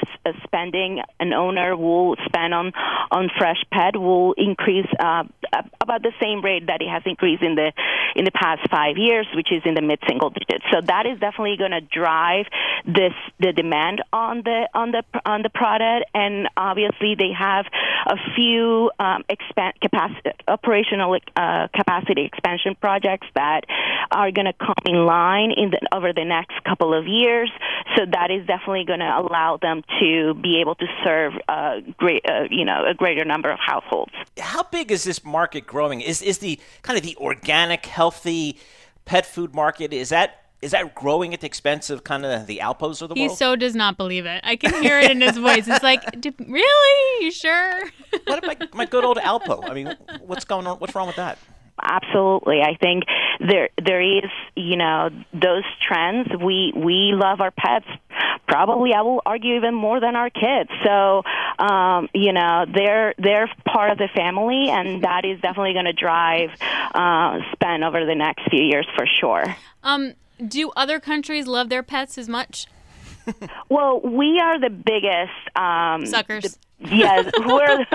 spending 0.44 1.02
an 1.20 1.34
owner 1.34 1.76
will 1.76 2.16
spend 2.26 2.54
on 2.54 2.74
on 3.12 3.30
Freshpet 3.30 3.96
will 3.96 4.34
increase 4.34 4.88
uh, 5.00 5.24
about 5.88 6.04
the 6.04 6.13
same 6.21 6.41
rate 6.43 6.67
that 6.67 6.82
it 6.82 6.89
has 6.89 7.04
increased 7.06 7.43
in 7.43 7.56
the 7.56 7.71
in 8.15 8.26
the 8.26 8.32
past 8.32 8.67
five 8.69 8.97
years, 8.97 9.28
which 9.36 9.52
is 9.52 9.62
in 9.65 9.73
the 9.73 9.82
mid 9.82 10.00
single 10.08 10.30
digits. 10.30 10.65
So 10.71 10.82
that 10.82 11.06
is 11.06 11.19
definitely 11.19 11.58
going 11.58 11.71
to 11.71 11.82
drive 11.82 12.45
this 12.86 13.13
the 13.39 13.54
demand 13.54 14.04
on 14.12 14.41
the 14.43 14.67
on 14.73 14.91
the 14.91 15.04
on 15.26 15.41
the 15.41 15.50
product, 15.50 16.10
and 16.13 16.50
obviously 16.58 17.15
they 17.15 17.32
have 17.38 17.65
a 18.08 18.17
few 18.36 18.91
um, 19.00 19.23
expand 19.30 19.73
capacity 19.82 20.32
operational 20.47 21.17
uh, 21.36 21.67
capacity 21.73 22.26
expansion 22.26 22.76
projects 22.80 23.28
that 23.36 23.62
are 24.12 24.32
going 24.32 24.45
to 24.45 24.54
come 24.54 24.76
in 24.86 25.06
line 25.06 25.52
in 25.52 25.71
the, 25.71 25.80
over 25.93 26.13
the 26.13 26.26
next 26.26 26.63
couple 26.63 26.93
of 26.93 27.08
years. 27.08 27.52
So 27.95 28.06
that 28.06 28.32
is 28.32 28.45
definitely 28.47 28.86
going 28.86 29.00
to 29.00 29.19
allow 29.19 29.58
them 29.62 29.84
to 30.00 30.34
be 30.36 30.60
able 30.62 30.76
to 30.76 30.86
serve 31.04 31.34
uh, 31.47 31.80
great, 31.97 32.23
uh, 32.30 32.43
you 32.50 32.65
know, 32.65 32.86
a 32.88 32.93
greater 32.93 33.26
number 33.26 33.52
of 33.52 33.60
households. 33.60 34.12
How 34.39 34.63
big 34.63 34.91
is 34.91 35.04
this 35.04 35.23
market 35.23 35.67
growing? 35.78 36.02
Is 36.02 36.24
is 36.24 36.40
the 36.40 36.60
kind 36.82 36.98
of 36.98 37.04
the 37.04 37.16
organic, 37.18 37.86
healthy 37.86 38.58
pet 39.06 39.26
food 39.26 39.54
market 39.54 39.94
is 39.94 40.10
that 40.10 40.44
is 40.60 40.72
that 40.72 40.96
growing 40.96 41.36
at 41.36 41.42
the 41.42 41.46
expense 41.46 41.92
of 41.92 42.04
kind 42.04 42.26
of 42.26 42.48
the 42.48 42.58
Alpos 42.63 43.04
of 43.04 43.10
the 43.10 43.16
he 43.16 43.22
world? 43.22 43.32
He 43.32 43.36
so 43.36 43.56
does 43.56 43.76
not 43.76 43.96
believe 43.96 44.26
it. 44.26 44.42
I 44.44 44.56
can 44.56 44.82
hear 44.82 45.00
it 45.00 45.12
in 45.12 45.22
his 45.22 45.38
voice. 45.48 45.68
It's 45.68 45.84
like, 45.84 46.04
really? 46.40 47.24
You 47.24 47.32
sure? 47.32 47.80
what 48.26 48.44
about 48.44 48.60
my, 48.60 48.68
my 48.74 48.86
good 48.86 49.06
old 49.06 49.18
Alpo? 49.18 49.70
I 49.70 49.76
mean, 49.76 49.96
what's 50.22 50.46
going 50.46 50.66
on? 50.66 50.78
What's 50.78 50.96
wrong 50.96 51.06
with 51.06 51.18
that? 51.18 51.38
Absolutely. 51.82 52.62
I 52.62 52.76
think 52.76 53.04
there 53.40 53.70
there 53.84 54.02
is 54.02 54.30
you 54.56 54.78
know 54.78 55.10
those 55.34 55.63
trends. 55.88 56.30
We 56.42 56.74
we 56.76 57.13
love 57.13 57.42
our 57.42 57.52
pets. 57.52 57.86
Probably, 58.48 58.94
I 58.94 59.02
will 59.02 59.22
argue 59.26 59.56
even 59.56 59.76
more 59.76 60.00
than 60.00 60.16
our 60.16 60.30
kids. 60.30 60.70
So, 60.86 61.24
um, 61.60 62.08
you 62.13 62.32
know, 62.32 62.66
they're 62.74 63.13
they're 63.18 63.50
part 63.66 63.92
of 63.92 63.98
the 63.98 64.08
family, 64.16 64.70
and 64.70 65.04
that 65.04 65.26
is 65.26 65.40
definitely 65.42 65.74
going 65.74 65.86
to 65.86 65.94
drive 65.94 66.50
uh, 66.96 67.40
spend 67.52 67.84
over 67.84 68.06
the 68.06 68.16
next 68.16 68.50
few 68.50 68.63
years 68.63 68.88
for 68.96 69.06
sure. 69.06 69.56
Um, 69.84 70.13
do 70.46 70.72
other 70.76 71.00
countries 71.00 71.46
love 71.48 71.70
their 71.70 71.84
pets 71.84 72.18
as 72.18 72.30
much? 72.30 72.68
well, 73.70 74.00
we 74.00 74.40
are 74.40 74.60
the 74.60 74.70
biggest 74.70 75.58
um, 75.58 76.06
suckers. 76.06 76.44
The, 76.44 76.58
yes, 76.80 77.30
we're 77.46 77.86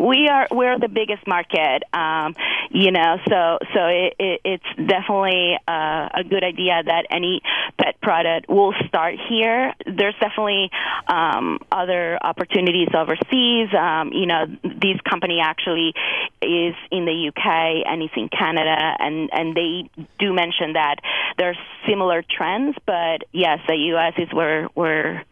we 0.00 0.28
are 0.28 0.48
we're 0.50 0.78
the 0.78 0.88
biggest 0.88 1.26
market. 1.26 1.82
Um, 1.92 2.34
you 2.70 2.90
know, 2.90 3.18
so 3.28 3.58
so 3.72 3.86
it, 3.86 4.14
it, 4.18 4.40
it's 4.44 4.88
definitely 4.88 5.56
uh, 5.68 6.08
a 6.14 6.24
good 6.28 6.42
idea 6.42 6.82
that 6.84 7.06
any 7.10 7.40
pet 7.78 8.00
product 8.00 8.48
will 8.48 8.74
start 8.88 9.14
here. 9.28 9.72
There's 9.86 10.14
definitely 10.20 10.70
um, 11.06 11.58
other 11.70 12.18
opportunities 12.20 12.88
overseas. 12.94 13.68
Um, 13.74 14.12
you 14.12 14.26
know, 14.26 14.46
this 14.62 15.00
company 15.08 15.40
actually 15.42 15.94
is 16.42 16.74
in 16.90 17.04
the 17.04 17.28
UK 17.28 17.86
and 17.86 18.02
is 18.02 18.10
in 18.16 18.28
Canada, 18.28 18.96
and 18.98 19.30
and 19.32 19.56
they 19.56 19.88
do 20.18 20.32
mention 20.32 20.72
that 20.74 20.96
there's 21.38 21.58
similar 21.88 22.22
trends. 22.22 22.76
But 22.86 23.24
yes, 23.32 23.60
the 23.68 23.76
US 23.94 24.14
is 24.18 24.32
where 24.32 24.64
where 24.74 25.24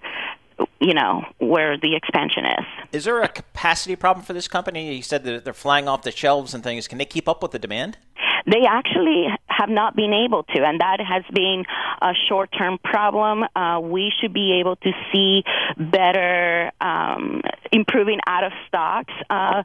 you 0.80 0.94
know 0.94 1.24
where 1.38 1.78
the 1.78 1.94
expansion 1.94 2.44
is. 2.44 2.66
Is 2.92 3.04
there 3.04 3.22
a 3.22 3.28
capacity 3.28 3.96
problem 3.96 4.24
for 4.24 4.32
this 4.32 4.48
company? 4.48 4.94
You 4.94 5.02
said 5.02 5.24
that 5.24 5.44
they're 5.44 5.52
flying 5.52 5.88
off 5.88 6.02
the 6.02 6.10
shelves 6.10 6.54
and 6.54 6.62
things. 6.62 6.88
Can 6.88 6.98
they 6.98 7.04
keep 7.04 7.28
up 7.28 7.42
with 7.42 7.52
the 7.52 7.58
demand? 7.58 7.98
They 8.44 8.64
actually 8.68 9.26
have 9.46 9.68
not 9.68 9.94
been 9.94 10.12
able 10.12 10.42
to, 10.44 10.64
and 10.64 10.80
that 10.80 11.00
has 11.00 11.22
been 11.32 11.64
a 12.00 12.12
short-term 12.28 12.78
problem. 12.82 13.44
Uh, 13.54 13.78
we 13.80 14.12
should 14.20 14.32
be 14.32 14.58
able 14.60 14.76
to 14.76 14.90
see 15.12 15.44
better 15.76 16.72
um, 16.80 17.42
improving 17.70 18.18
out 18.26 18.42
of 18.42 18.52
stocks 18.66 19.12
uh, 19.30 19.62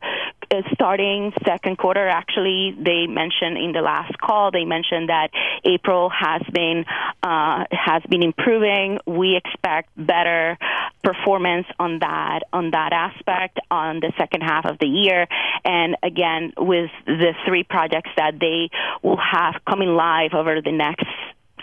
starting 0.74 1.34
second 1.46 1.78
quarter, 1.78 2.08
actually, 2.08 2.76
they 2.78 3.08
mentioned 3.08 3.58
in 3.58 3.72
the 3.74 3.82
last 3.82 4.18
call, 4.18 4.52
they 4.52 4.66
mentioned 4.66 5.10
that 5.10 5.30
April 5.64 6.10
has 6.10 6.42
been 6.54 6.86
uh, 7.24 7.66
has 7.72 8.04
been 8.10 8.24
improving. 8.24 9.00
We 9.06 9.36
expect 9.36 9.90
better 9.98 10.58
performance 11.04 11.68
on 11.80 12.00
that 12.00 12.42
on 12.54 12.72
that 12.72 12.94
aspect 12.94 13.60
on 13.70 14.00
the 14.00 14.12
second 14.18 14.42
half 14.42 14.66
of 14.66 14.80
the 14.80 14.88
year. 14.88 15.28
And 15.64 15.96
again, 16.04 16.54
with 16.58 16.92
the 17.06 17.34
three 17.46 17.64
projects 17.64 18.10
that 18.18 18.40
they 18.40 18.70
will 19.04 19.18
have 19.18 19.56
coming 19.70 19.90
live 19.90 20.34
over 20.34 20.62
the 20.62 20.72
next 20.72 21.06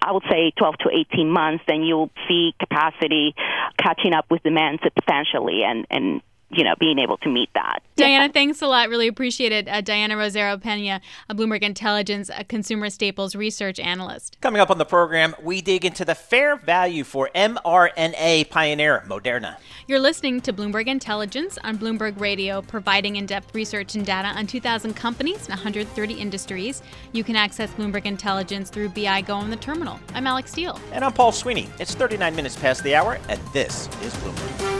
I 0.02 0.12
would 0.12 0.24
say 0.30 0.52
12 0.58 0.74
to 0.80 0.90
18 1.14 1.30
months, 1.30 1.64
then 1.66 1.82
you'll 1.82 2.10
see 2.28 2.54
capacity 2.60 3.34
catching 3.78 4.12
up 4.12 4.26
with 4.30 4.42
demand 4.42 4.80
substantially 4.84 5.62
and, 5.64 5.86
and 5.88 6.20
you 6.56 6.64
know, 6.64 6.74
being 6.78 6.98
able 6.98 7.16
to 7.18 7.28
meet 7.28 7.50
that. 7.54 7.80
Diana, 7.96 8.32
thanks 8.32 8.62
a 8.62 8.66
lot. 8.66 8.88
Really 8.88 9.08
appreciate 9.08 9.52
it. 9.52 9.68
Uh, 9.68 9.80
Diana 9.80 10.16
Rosero 10.16 10.60
Pena, 10.60 11.00
a 11.28 11.34
Bloomberg 11.34 11.62
Intelligence 11.62 12.30
a 12.36 12.44
consumer 12.44 12.90
staples 12.90 13.34
research 13.34 13.78
analyst. 13.78 14.38
Coming 14.40 14.60
up 14.60 14.70
on 14.70 14.78
the 14.78 14.84
program, 14.84 15.34
we 15.42 15.60
dig 15.60 15.84
into 15.84 16.04
the 16.04 16.14
fair 16.14 16.56
value 16.56 17.04
for 17.04 17.30
mRNA 17.34 18.50
pioneer 18.50 19.04
Moderna. 19.06 19.56
You're 19.86 20.00
listening 20.00 20.40
to 20.42 20.52
Bloomberg 20.52 20.86
Intelligence 20.86 21.58
on 21.64 21.78
Bloomberg 21.78 22.18
Radio, 22.20 22.62
providing 22.62 23.16
in 23.16 23.26
depth 23.26 23.54
research 23.54 23.94
and 23.94 24.04
data 24.04 24.28
on 24.28 24.46
2,000 24.46 24.94
companies 24.94 25.40
and 25.40 25.50
130 25.50 26.14
industries. 26.14 26.82
You 27.12 27.24
can 27.24 27.36
access 27.36 27.70
Bloomberg 27.72 28.06
Intelligence 28.06 28.70
through 28.70 28.90
BI 28.90 29.22
Go 29.22 29.34
on 29.34 29.50
the 29.50 29.56
terminal. 29.56 29.98
I'm 30.14 30.26
Alex 30.26 30.52
Steele. 30.52 30.78
And 30.92 31.04
I'm 31.04 31.12
Paul 31.12 31.32
Sweeney. 31.32 31.68
It's 31.78 31.94
39 31.94 32.34
minutes 32.36 32.56
past 32.56 32.82
the 32.82 32.94
hour, 32.94 33.18
and 33.28 33.40
this 33.52 33.88
is 34.02 34.14
Bloomberg. 34.16 34.73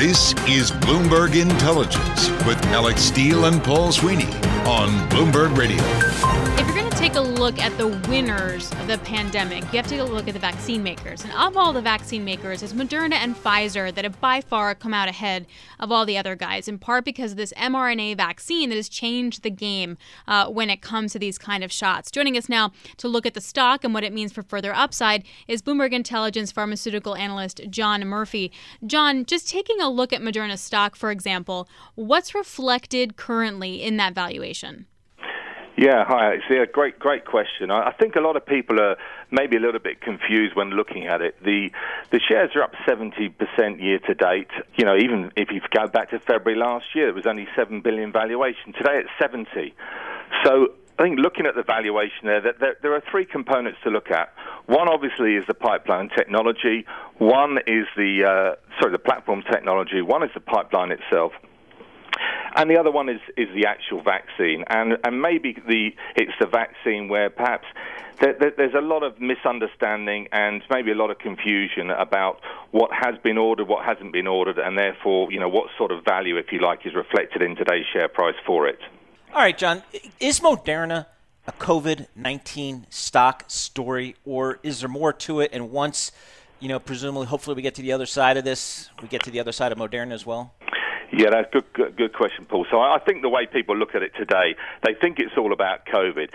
This 0.00 0.32
is 0.48 0.70
Bloomberg 0.70 1.38
Intelligence 1.38 2.30
with 2.46 2.56
Alex 2.68 3.02
Steele 3.02 3.44
and 3.44 3.62
Paul 3.62 3.92
Sweeney 3.92 4.32
on 4.64 4.88
Bloomberg 5.10 5.54
Radio. 5.54 6.89
Take 7.10 7.18
a 7.18 7.22
look 7.22 7.58
at 7.58 7.76
the 7.76 7.88
winners 8.08 8.70
of 8.70 8.86
the 8.86 8.96
pandemic, 8.98 9.62
you 9.64 9.78
have 9.78 9.86
to 9.86 9.90
take 9.90 10.00
a 10.00 10.04
look 10.04 10.28
at 10.28 10.34
the 10.34 10.38
vaccine 10.38 10.80
makers. 10.84 11.24
And 11.24 11.32
of 11.32 11.56
all 11.56 11.72
the 11.72 11.82
vaccine 11.82 12.24
makers, 12.24 12.62
it's 12.62 12.72
Moderna 12.72 13.14
and 13.14 13.34
Pfizer 13.34 13.92
that 13.92 14.04
have 14.04 14.20
by 14.20 14.40
far 14.40 14.76
come 14.76 14.94
out 14.94 15.08
ahead 15.08 15.46
of 15.80 15.90
all 15.90 16.06
the 16.06 16.16
other 16.16 16.36
guys, 16.36 16.68
in 16.68 16.78
part 16.78 17.04
because 17.04 17.32
of 17.32 17.36
this 17.36 17.52
mRNA 17.54 18.16
vaccine 18.16 18.68
that 18.68 18.76
has 18.76 18.88
changed 18.88 19.42
the 19.42 19.50
game 19.50 19.98
uh, 20.28 20.46
when 20.50 20.70
it 20.70 20.82
comes 20.82 21.10
to 21.10 21.18
these 21.18 21.36
kind 21.36 21.64
of 21.64 21.72
shots. 21.72 22.12
Joining 22.12 22.36
us 22.36 22.48
now 22.48 22.70
to 22.98 23.08
look 23.08 23.26
at 23.26 23.34
the 23.34 23.40
stock 23.40 23.82
and 23.82 23.92
what 23.92 24.04
it 24.04 24.12
means 24.12 24.32
for 24.32 24.44
further 24.44 24.72
upside 24.72 25.24
is 25.48 25.62
Bloomberg 25.62 25.92
Intelligence 25.92 26.52
pharmaceutical 26.52 27.16
analyst 27.16 27.60
John 27.70 28.06
Murphy. 28.06 28.52
John, 28.86 29.24
just 29.24 29.48
taking 29.48 29.80
a 29.80 29.90
look 29.90 30.12
at 30.12 30.22
Moderna 30.22 30.56
stock, 30.56 30.94
for 30.94 31.10
example, 31.10 31.68
what's 31.96 32.36
reflected 32.36 33.16
currently 33.16 33.82
in 33.82 33.96
that 33.96 34.14
valuation? 34.14 34.86
Yeah, 35.80 36.04
hi. 36.06 36.34
It's 36.34 36.44
a 36.50 36.70
great, 36.70 36.98
great 36.98 37.24
question. 37.24 37.70
I 37.70 37.90
think 37.92 38.14
a 38.14 38.20
lot 38.20 38.36
of 38.36 38.44
people 38.44 38.78
are 38.78 38.98
maybe 39.30 39.56
a 39.56 39.60
little 39.60 39.80
bit 39.80 40.02
confused 40.02 40.54
when 40.54 40.72
looking 40.72 41.06
at 41.06 41.22
it. 41.22 41.42
The 41.42 41.70
the 42.10 42.20
shares 42.20 42.50
are 42.54 42.62
up 42.62 42.74
70% 42.86 43.80
year 43.80 43.98
to 44.00 44.12
date. 44.12 44.50
You 44.76 44.84
know, 44.84 44.94
even 44.94 45.32
if 45.36 45.50
you 45.50 45.62
go 45.74 45.86
back 45.86 46.10
to 46.10 46.18
February 46.18 46.60
last 46.60 46.84
year, 46.94 47.08
it 47.08 47.14
was 47.14 47.24
only 47.26 47.48
7 47.56 47.80
billion 47.80 48.12
valuation. 48.12 48.74
Today 48.74 49.00
it's 49.00 49.08
70. 49.18 49.74
So 50.44 50.74
I 50.98 51.02
think 51.02 51.18
looking 51.18 51.46
at 51.46 51.54
the 51.54 51.62
valuation 51.62 52.26
there, 52.26 52.42
that 52.42 52.60
there, 52.60 52.76
there, 52.82 52.92
are 52.92 53.02
three 53.10 53.24
components 53.24 53.78
to 53.84 53.88
look 53.88 54.10
at. 54.10 54.34
One 54.66 54.86
obviously 54.86 55.36
is 55.36 55.46
the 55.46 55.54
pipeline 55.54 56.10
technology. 56.10 56.84
One 57.16 57.56
is 57.66 57.86
the 57.96 58.24
uh, 58.28 58.78
sorry 58.78 58.92
the 58.92 58.98
platform 58.98 59.44
technology. 59.50 60.02
One 60.02 60.22
is 60.24 60.30
the 60.34 60.40
pipeline 60.40 60.92
itself. 60.92 61.32
And 62.56 62.70
the 62.70 62.78
other 62.78 62.90
one 62.90 63.08
is, 63.08 63.20
is 63.36 63.48
the 63.54 63.66
actual 63.66 64.02
vaccine, 64.02 64.64
and 64.68 64.98
and 65.04 65.22
maybe 65.22 65.56
the 65.66 65.90
it's 66.16 66.32
the 66.40 66.46
vaccine 66.46 67.08
where 67.08 67.30
perhaps 67.30 67.66
there, 68.20 68.34
there, 68.38 68.52
there's 68.56 68.74
a 68.74 68.80
lot 68.80 69.02
of 69.02 69.20
misunderstanding 69.20 70.28
and 70.32 70.62
maybe 70.70 70.90
a 70.90 70.94
lot 70.94 71.10
of 71.10 71.18
confusion 71.18 71.90
about 71.90 72.40
what 72.72 72.90
has 72.92 73.14
been 73.22 73.38
ordered, 73.38 73.68
what 73.68 73.84
hasn't 73.84 74.12
been 74.12 74.26
ordered, 74.26 74.58
and 74.58 74.76
therefore 74.76 75.30
you 75.30 75.38
know 75.38 75.48
what 75.48 75.68
sort 75.78 75.92
of 75.92 76.04
value, 76.04 76.36
if 76.36 76.46
you 76.50 76.60
like, 76.60 76.84
is 76.84 76.94
reflected 76.94 77.42
in 77.42 77.54
today's 77.56 77.86
share 77.92 78.08
price 78.08 78.36
for 78.44 78.66
it. 78.66 78.78
All 79.32 79.42
right, 79.42 79.56
John, 79.56 79.82
is 80.18 80.40
Moderna 80.40 81.06
a 81.46 81.52
COVID 81.52 82.08
nineteen 82.16 82.86
stock 82.90 83.44
story, 83.46 84.16
or 84.24 84.58
is 84.62 84.80
there 84.80 84.88
more 84.88 85.12
to 85.12 85.40
it? 85.40 85.50
And 85.52 85.70
once 85.70 86.10
you 86.60 86.68
know, 86.68 86.78
presumably, 86.78 87.26
hopefully, 87.26 87.56
we 87.56 87.62
get 87.62 87.74
to 87.76 87.82
the 87.82 87.92
other 87.92 88.06
side 88.06 88.36
of 88.36 88.44
this, 88.44 88.90
we 89.00 89.08
get 89.08 89.22
to 89.22 89.30
the 89.30 89.40
other 89.40 89.52
side 89.52 89.72
of 89.72 89.78
Moderna 89.78 90.12
as 90.12 90.26
well. 90.26 90.54
Yeah, 91.12 91.30
that's 91.30 91.52
good, 91.52 91.64
good, 91.72 91.96
good 91.96 92.12
question, 92.12 92.46
Paul. 92.46 92.66
So 92.70 92.80
I 92.80 92.98
think 93.04 93.22
the 93.22 93.28
way 93.28 93.46
people 93.46 93.76
look 93.76 93.94
at 93.94 94.02
it 94.02 94.12
today, 94.16 94.54
they 94.84 94.94
think 94.94 95.18
it's 95.18 95.36
all 95.36 95.52
about 95.52 95.86
COVID. 95.86 96.30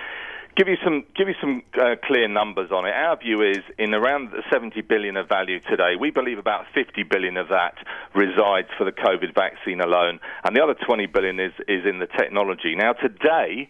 Give 0.57 0.67
you 0.69 0.77
some, 0.83 1.03
give 1.15 1.27
you 1.27 1.35
some 1.41 1.63
uh, 1.79 1.95
clear 2.03 2.27
numbers 2.29 2.71
on 2.71 2.85
it. 2.85 2.93
Our 2.93 3.17
view 3.17 3.41
is 3.41 3.59
in 3.77 3.93
around 3.93 4.31
70 4.51 4.81
billion 4.81 5.17
of 5.17 5.27
value 5.27 5.59
today. 5.69 5.95
We 5.99 6.11
believe 6.11 6.37
about 6.37 6.65
50 6.73 7.03
billion 7.03 7.35
of 7.35 7.49
that 7.49 7.75
resides 8.13 8.69
for 8.77 8.85
the 8.85 8.93
COVID 8.93 9.35
vaccine 9.35 9.81
alone, 9.81 10.19
and 10.45 10.55
the 10.55 10.63
other 10.63 10.75
20 10.75 11.07
billion 11.07 11.39
is 11.41 11.51
is 11.67 11.85
in 11.85 11.99
the 11.99 12.07
technology. 12.07 12.73
Now 12.75 12.93
today 12.93 13.69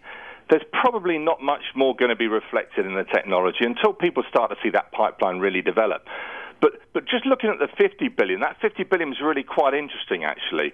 there's 0.50 0.66
probably 0.72 1.18
not 1.18 1.42
much 1.42 1.64
more 1.76 1.96
going 1.96 2.10
to 2.10 2.16
be 2.16 2.28
reflected 2.28 2.86
in 2.86 2.94
the 2.94 3.04
technology 3.04 3.66
until 3.66 3.94
people 3.94 4.24
start 4.30 4.52
to 4.52 4.58
see 4.62 4.70
that 4.70 4.92
pipeline 4.92 5.40
really 5.40 5.62
develop. 5.62 6.06
But 6.62 6.74
but 6.94 7.04
just 7.06 7.26
looking 7.26 7.50
at 7.50 7.60
the 7.60 7.68
50 7.68 8.08
billion, 8.08 8.40
that 8.40 8.56
50 8.62 8.86
billion 8.86 9.12
is 9.12 9.20
really 9.22 9.44
quite 9.44 9.74
interesting 9.74 10.24
actually, 10.24 10.72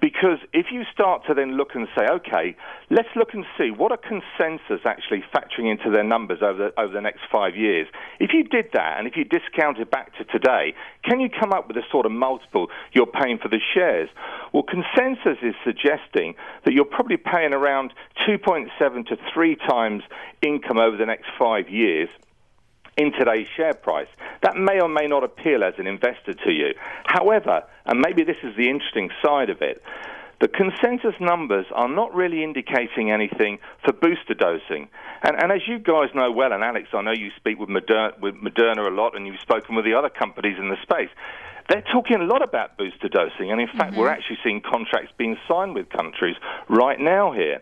because 0.00 0.38
if 0.54 0.72
you 0.72 0.84
start 0.90 1.26
to 1.26 1.34
then 1.34 1.58
look 1.58 1.74
and 1.74 1.86
say, 1.96 2.06
okay, 2.08 2.56
let's 2.88 3.08
look 3.14 3.34
and 3.34 3.44
see 3.58 3.70
what 3.70 3.92
are 3.92 3.98
consensus 3.98 4.80
actually 4.86 5.22
factoring 5.34 5.70
into 5.70 5.90
their 5.90 6.04
numbers 6.04 6.38
over 6.40 6.70
the, 6.70 6.80
over 6.80 6.94
the 6.94 7.02
next 7.02 7.20
five 7.30 7.54
years. 7.54 7.86
If 8.18 8.30
you 8.32 8.44
did 8.44 8.70
that 8.72 8.96
and 8.98 9.06
if 9.06 9.14
you 9.14 9.24
discounted 9.24 9.90
back 9.90 10.16
to 10.16 10.24
today, 10.24 10.72
can 11.04 11.20
you 11.20 11.28
come 11.28 11.52
up 11.52 11.68
with 11.68 11.76
a 11.76 11.84
sort 11.92 12.06
of 12.06 12.12
multiple 12.12 12.68
you're 12.92 13.06
paying 13.06 13.36
for 13.36 13.48
the 13.48 13.60
shares? 13.74 14.08
Well, 14.54 14.62
consensus 14.62 15.36
is 15.42 15.54
suggesting 15.64 16.34
that 16.64 16.72
you're 16.72 16.86
probably 16.86 17.18
paying 17.18 17.52
around 17.52 17.92
2.7 18.26 19.06
to 19.08 19.16
3 19.34 19.56
times 19.68 20.02
income 20.40 20.78
over 20.78 20.96
the 20.96 21.06
next 21.06 21.26
five 21.38 21.68
years 21.68 22.08
in 22.98 23.12
today's 23.12 23.46
share 23.56 23.74
price. 23.74 24.08
That 24.42 24.56
may 24.56 24.80
or 24.80 24.88
may 24.88 25.06
not 25.06 25.24
appeal 25.24 25.64
as 25.64 25.74
an 25.78 25.86
investor 25.86 26.34
to 26.34 26.52
you. 26.52 26.74
However, 27.04 27.62
and 27.86 28.00
maybe 28.00 28.24
this 28.24 28.36
is 28.42 28.56
the 28.56 28.68
interesting 28.68 29.10
side 29.24 29.48
of 29.48 29.62
it, 29.62 29.82
the 30.40 30.48
consensus 30.48 31.14
numbers 31.20 31.66
are 31.74 31.88
not 31.88 32.14
really 32.14 32.44
indicating 32.44 33.10
anything 33.10 33.58
for 33.84 33.92
booster 33.92 34.34
dosing. 34.34 34.88
And, 35.22 35.34
and 35.42 35.50
as 35.50 35.66
you 35.66 35.78
guys 35.78 36.10
know 36.14 36.30
well, 36.30 36.52
and 36.52 36.62
Alex, 36.62 36.88
I 36.92 37.02
know 37.02 37.12
you 37.12 37.30
speak 37.36 37.58
with 37.58 37.68
Moderna, 37.68 38.18
with 38.20 38.34
Moderna 38.36 38.86
a 38.86 38.94
lot, 38.94 39.16
and 39.16 39.26
you've 39.26 39.40
spoken 39.40 39.74
with 39.74 39.84
the 39.84 39.94
other 39.94 40.10
companies 40.10 40.56
in 40.58 40.68
the 40.68 40.76
space. 40.82 41.10
They're 41.68 41.84
talking 41.92 42.20
a 42.20 42.24
lot 42.24 42.42
about 42.42 42.78
booster 42.78 43.08
dosing, 43.08 43.52
and 43.52 43.60
in 43.60 43.68
fact, 43.68 43.92
mm-hmm. 43.92 44.00
we're 44.00 44.08
actually 44.08 44.38
seeing 44.42 44.60
contracts 44.60 45.12
being 45.18 45.36
signed 45.46 45.74
with 45.74 45.90
countries 45.90 46.36
right 46.68 46.98
now 46.98 47.32
here. 47.32 47.60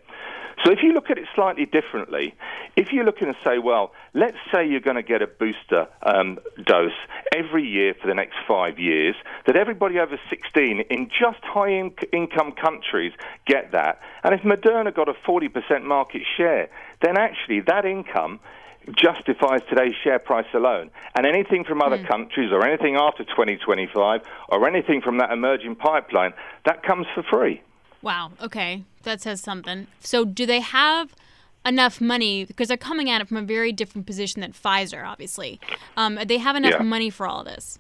So 0.65 0.73
if 0.73 0.79
you 0.83 0.93
look 0.93 1.11
at 1.11 1.19
it 1.19 1.25
slightly 1.35 1.67
differently, 1.67 2.35
if 2.77 2.91
you're 2.91 3.05
looking 3.05 3.29
to 3.29 3.39
say, 3.45 3.59
well, 3.59 3.93
let's 4.15 4.39
say 4.53 4.67
you're 4.67 4.81
going 4.81 4.97
to 4.97 5.03
get 5.03 5.21
a 5.21 5.27
booster 5.27 5.87
um, 6.03 6.39
dose 6.65 6.93
every 7.35 7.67
year 7.67 7.95
for 8.01 8.09
the 8.09 8.15
next 8.15 8.37
five 8.49 8.79
years, 8.79 9.15
that 9.47 9.57
everybody 9.57 9.99
over 9.99 10.19
16 10.31 10.81
in 10.89 11.09
just 11.09 11.43
high 11.43 11.71
in- 11.71 11.95
income 12.13 12.53
countries 12.53 13.13
get 13.47 13.73
that, 13.73 14.01
and 14.25 14.35
if 14.35 14.41
Moderna 14.41 14.95
got 14.95 15.09
a 15.09 15.15
40% 15.29 15.85
market 15.85 16.23
share, 16.37 16.69
then 17.03 17.19
actually 17.19 17.61
that 17.67 17.85
income 17.85 18.41
justifies 18.95 19.61
today's 19.69 19.95
share 20.03 20.19
price 20.19 20.47
alone. 20.55 20.91
And 21.15 21.27
anything 21.27 21.65
from 21.65 21.83
other 21.83 21.99
mm. 21.99 22.09
countries 22.09 22.51
or 22.53 22.67
anything 22.67 22.97
after 22.97 23.25
2025 23.25 24.21
or 24.51 24.69
anything 24.69 25.01
from 25.01 25.19
that 25.19 25.31
emerging 25.33 25.77
pipeline, 25.77 26.33
that 26.65 26.83
comes 26.83 27.07
for 27.15 27.23
free. 27.23 27.63
Wow. 28.03 28.33
Okay. 28.41 28.85
That 29.03 29.21
says 29.21 29.41
something. 29.41 29.87
So, 30.01 30.25
do 30.25 30.47
they 30.47 30.61
have 30.61 31.15
enough 31.65 32.01
money 32.01 32.45
because 32.45 32.69
they're 32.69 32.77
coming 32.77 33.11
at 33.11 33.21
it 33.21 33.29
from 33.29 33.39
a 33.39 33.43
very 33.43 33.73
different 33.73 34.07
position 34.07 34.41
than 34.41 34.53
Pfizer, 34.53 35.07
obviously? 35.07 35.61
Um, 35.97 36.19
they 36.27 36.39
have 36.39 36.57
enough 36.57 36.75
yeah. 36.79 36.83
money 36.83 37.11
for 37.11 37.27
all 37.27 37.43
this. 37.43 37.79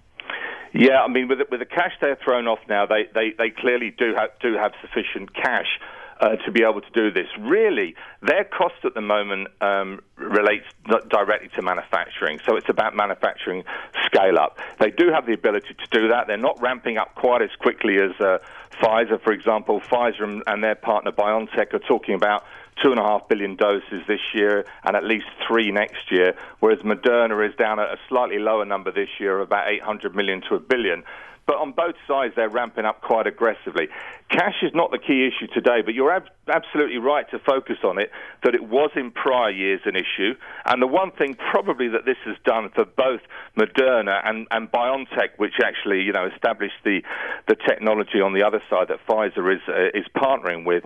Yeah, 0.73 1.03
I 1.03 1.09
mean, 1.09 1.29
with 1.29 1.39
the, 1.39 1.47
with 1.51 1.61
the 1.61 1.67
cash 1.67 1.93
they're 2.01 2.19
thrown 2.23 2.47
off 2.47 2.59
now, 2.69 2.85
they, 2.85 3.05
they, 3.15 3.33
they 3.39 3.51
clearly 3.51 3.95
do 3.97 4.15
have 4.15 4.31
do 4.41 4.55
have 4.55 4.73
sufficient 4.83 5.35
cash 5.35 5.79
uh, 6.21 6.37
to 6.37 6.51
be 6.51 6.63
able 6.63 6.81
to 6.81 6.91
do 6.93 7.11
this. 7.11 7.27
Really, 7.39 7.95
their 8.23 8.45
cost 8.45 8.85
at 8.85 8.95
the 8.95 9.01
moment 9.01 9.49
um, 9.61 10.01
relates 10.17 10.67
directly 11.09 11.49
to 11.55 11.63
manufacturing, 11.63 12.41
so 12.47 12.57
it's 12.57 12.69
about 12.69 12.95
manufacturing 12.95 13.65
scale 14.05 14.39
up. 14.39 14.59
They 14.79 14.91
do 14.91 15.11
have 15.13 15.27
the 15.27 15.35
ability 15.35 15.75
to 15.75 15.99
do 15.99 16.09
that. 16.09 16.27
They're 16.27 16.37
not 16.37 16.61
ramping 16.61 16.97
up 16.97 17.15
quite 17.15 17.43
as 17.43 17.51
quickly 17.59 17.97
as 17.99 18.13
uh, 18.21 18.39
Pfizer, 18.81 19.21
for 19.23 19.33
example. 19.33 19.81
Pfizer 19.81 20.41
and 20.47 20.65
their 20.65 20.75
partner 20.75 21.13
BioNTech 21.13 21.75
are 21.75 21.79
talking 21.81 22.15
about 22.15 22.45
two 22.83 22.91
and 22.91 23.01
a 23.01 23.03
half 23.03 23.29
billion 23.29 23.57
doses 23.57 24.03
this 24.07 24.21
year 24.35 24.67
and 24.85 24.97
at 24.97 25.05
least 25.05 25.27
three 25.47 25.71
next 25.71 26.11
year, 26.11 26.35
whereas 26.61 26.81
Moderna 26.81 27.49
is 27.49 27.55
down 27.57 27.79
at 27.81 27.87
a 27.87 27.97
slightly 28.09 28.39
lower 28.39 28.65
number 28.65 28.91
this 28.91 29.09
year, 29.19 29.41
about 29.41 29.69
800 29.69 30.15
million 30.15 30.43
to 30.49 30.57
a 30.57 30.61
billion. 30.61 31.03
But 31.47 31.57
on 31.57 31.73
both 31.73 31.95
sides, 32.09 32.35
they're 32.35 32.49
ramping 32.49 32.85
up 32.85 33.03
quite 33.03 33.27
aggressively. 33.29 33.89
Cash 34.31 34.63
is 34.63 34.73
not 34.75 34.91
the 34.91 34.99
key 34.99 35.29
issue 35.29 35.47
today, 35.55 35.81
but 35.85 35.95
you're 35.95 36.11
ab- 36.11 36.29
absolutely 36.49 36.99
right 36.99 37.31
to 37.31 37.39
focus 37.39 37.77
on 37.85 38.01
it, 38.01 38.11
that 38.43 38.57
it 38.57 38.65
was 38.65 38.91
in 38.97 39.13
prior 39.13 39.51
years 39.51 39.81
an 39.85 39.95
issue. 39.95 40.35
And 40.65 40.83
the 40.83 40.89
one 40.89 41.13
thing 41.13 41.35
probably 41.35 41.87
that 41.89 42.05
this 42.05 42.17
has 42.25 42.37
done 42.45 42.71
for 42.75 42.85
both 42.85 43.21
Moderna 43.57 44.21
and, 44.27 44.49
and 44.51 44.71
BioNTech, 44.73 45.39
which 45.39 45.55
actually, 45.63 46.03
you 46.03 46.13
know, 46.13 46.27
established 46.35 46.83
the, 46.85 47.03
the 47.47 47.55
technology 47.55 48.21
on 48.21 48.35
the 48.35 48.43
other 48.43 48.61
side 48.69 48.89
that 48.89 48.99
Pfizer 49.07 49.55
is, 49.55 49.63
uh, 49.69 49.97
is 49.97 50.07
partnering 50.17 50.65
with, 50.65 50.83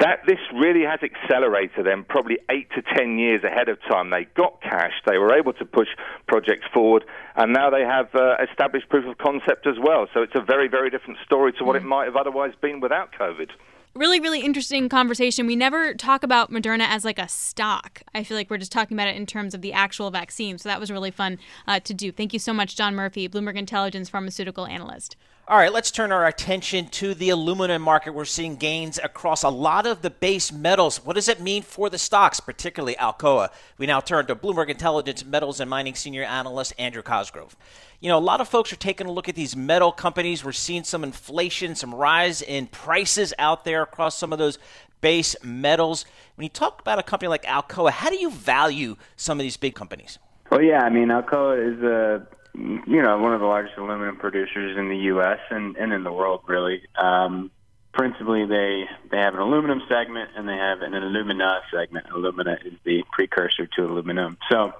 that 0.00 0.20
this 0.26 0.38
really 0.54 0.82
has 0.82 1.00
accelerated 1.02 1.86
them 1.86 2.04
probably 2.08 2.38
eight 2.50 2.68
to 2.74 2.82
ten 2.96 3.18
years 3.18 3.42
ahead 3.44 3.68
of 3.68 3.78
time. 3.88 4.10
They 4.10 4.26
got 4.36 4.60
cash, 4.62 4.92
they 5.06 5.18
were 5.18 5.34
able 5.34 5.52
to 5.54 5.64
push 5.64 5.88
projects 6.28 6.66
forward, 6.72 7.04
and 7.34 7.52
now 7.52 7.70
they 7.70 7.82
have 7.82 8.14
uh, 8.14 8.36
established 8.48 8.88
proof 8.88 9.06
of 9.06 9.18
concept 9.18 9.66
as 9.66 9.76
well. 9.82 10.06
So 10.12 10.22
it's 10.22 10.34
a 10.34 10.42
very, 10.42 10.68
very 10.68 10.90
different 10.90 11.18
story 11.24 11.52
to 11.54 11.64
what 11.64 11.74
mm. 11.76 11.80
it 11.80 11.84
might 11.84 12.04
have 12.04 12.16
otherwise 12.16 12.52
been 12.60 12.80
without 12.80 13.12
COVID 13.12 13.50
really 13.96 14.20
really 14.20 14.40
interesting 14.40 14.90
conversation 14.90 15.46
we 15.46 15.56
never 15.56 15.94
talk 15.94 16.22
about 16.22 16.50
moderna 16.50 16.86
as 16.86 17.02
like 17.02 17.18
a 17.18 17.26
stock 17.26 18.02
i 18.14 18.22
feel 18.22 18.36
like 18.36 18.50
we're 18.50 18.58
just 18.58 18.70
talking 18.70 18.94
about 18.94 19.08
it 19.08 19.16
in 19.16 19.24
terms 19.24 19.54
of 19.54 19.62
the 19.62 19.72
actual 19.72 20.10
vaccine 20.10 20.58
so 20.58 20.68
that 20.68 20.78
was 20.78 20.90
really 20.90 21.10
fun 21.10 21.38
uh, 21.66 21.80
to 21.80 21.94
do 21.94 22.12
thank 22.12 22.34
you 22.34 22.38
so 22.38 22.52
much 22.52 22.76
john 22.76 22.94
murphy 22.94 23.26
bloomberg 23.26 23.56
intelligence 23.56 24.10
pharmaceutical 24.10 24.66
analyst 24.66 25.16
all 25.48 25.56
right, 25.56 25.72
let's 25.72 25.92
turn 25.92 26.10
our 26.10 26.26
attention 26.26 26.88
to 26.88 27.14
the 27.14 27.30
aluminum 27.30 27.80
market. 27.80 28.12
We're 28.12 28.24
seeing 28.24 28.56
gains 28.56 28.98
across 28.98 29.44
a 29.44 29.48
lot 29.48 29.86
of 29.86 30.02
the 30.02 30.10
base 30.10 30.50
metals. 30.50 31.04
What 31.04 31.14
does 31.14 31.28
it 31.28 31.40
mean 31.40 31.62
for 31.62 31.88
the 31.88 31.98
stocks, 31.98 32.40
particularly 32.40 32.96
Alcoa? 32.96 33.50
We 33.78 33.86
now 33.86 34.00
turn 34.00 34.26
to 34.26 34.34
Bloomberg 34.34 34.70
Intelligence 34.70 35.24
Metals 35.24 35.60
and 35.60 35.70
Mining 35.70 35.94
Senior 35.94 36.24
Analyst 36.24 36.72
Andrew 36.80 37.02
Cosgrove. 37.02 37.56
You 38.00 38.08
know, 38.08 38.18
a 38.18 38.20
lot 38.20 38.40
of 38.40 38.48
folks 38.48 38.72
are 38.72 38.76
taking 38.76 39.06
a 39.06 39.12
look 39.12 39.28
at 39.28 39.36
these 39.36 39.54
metal 39.54 39.92
companies. 39.92 40.44
We're 40.44 40.50
seeing 40.50 40.82
some 40.82 41.04
inflation, 41.04 41.76
some 41.76 41.94
rise 41.94 42.42
in 42.42 42.66
prices 42.66 43.32
out 43.38 43.64
there 43.64 43.82
across 43.82 44.18
some 44.18 44.32
of 44.32 44.40
those 44.40 44.58
base 45.00 45.36
metals. 45.44 46.06
When 46.34 46.42
you 46.42 46.48
talk 46.48 46.80
about 46.80 46.98
a 46.98 47.04
company 47.04 47.28
like 47.28 47.44
Alcoa, 47.44 47.92
how 47.92 48.10
do 48.10 48.16
you 48.16 48.32
value 48.32 48.96
some 49.14 49.38
of 49.38 49.44
these 49.44 49.56
big 49.56 49.76
companies? 49.76 50.18
Well, 50.50 50.60
yeah, 50.60 50.80
I 50.80 50.90
mean, 50.90 51.06
Alcoa 51.08 51.72
is 51.72 51.80
a 51.84 52.26
you 52.56 53.02
know, 53.02 53.18
one 53.18 53.34
of 53.34 53.40
the 53.40 53.46
largest 53.46 53.76
aluminum 53.76 54.16
producers 54.16 54.76
in 54.78 54.88
the 54.88 54.96
U.S. 54.96 55.38
and, 55.50 55.76
and 55.76 55.92
in 55.92 56.04
the 56.04 56.12
world, 56.12 56.42
really. 56.46 56.82
Um, 56.96 57.50
principally, 57.92 58.46
they 58.46 58.84
they 59.10 59.18
have 59.18 59.34
an 59.34 59.40
aluminum 59.40 59.82
segment 59.88 60.30
and 60.36 60.48
they 60.48 60.56
have 60.56 60.80
an 60.80 60.94
alumina 60.94 61.60
segment. 61.72 62.06
Alumina 62.14 62.58
is 62.64 62.74
the 62.84 63.04
precursor 63.12 63.66
to 63.76 63.84
aluminum. 63.84 64.38
So, 64.50 64.72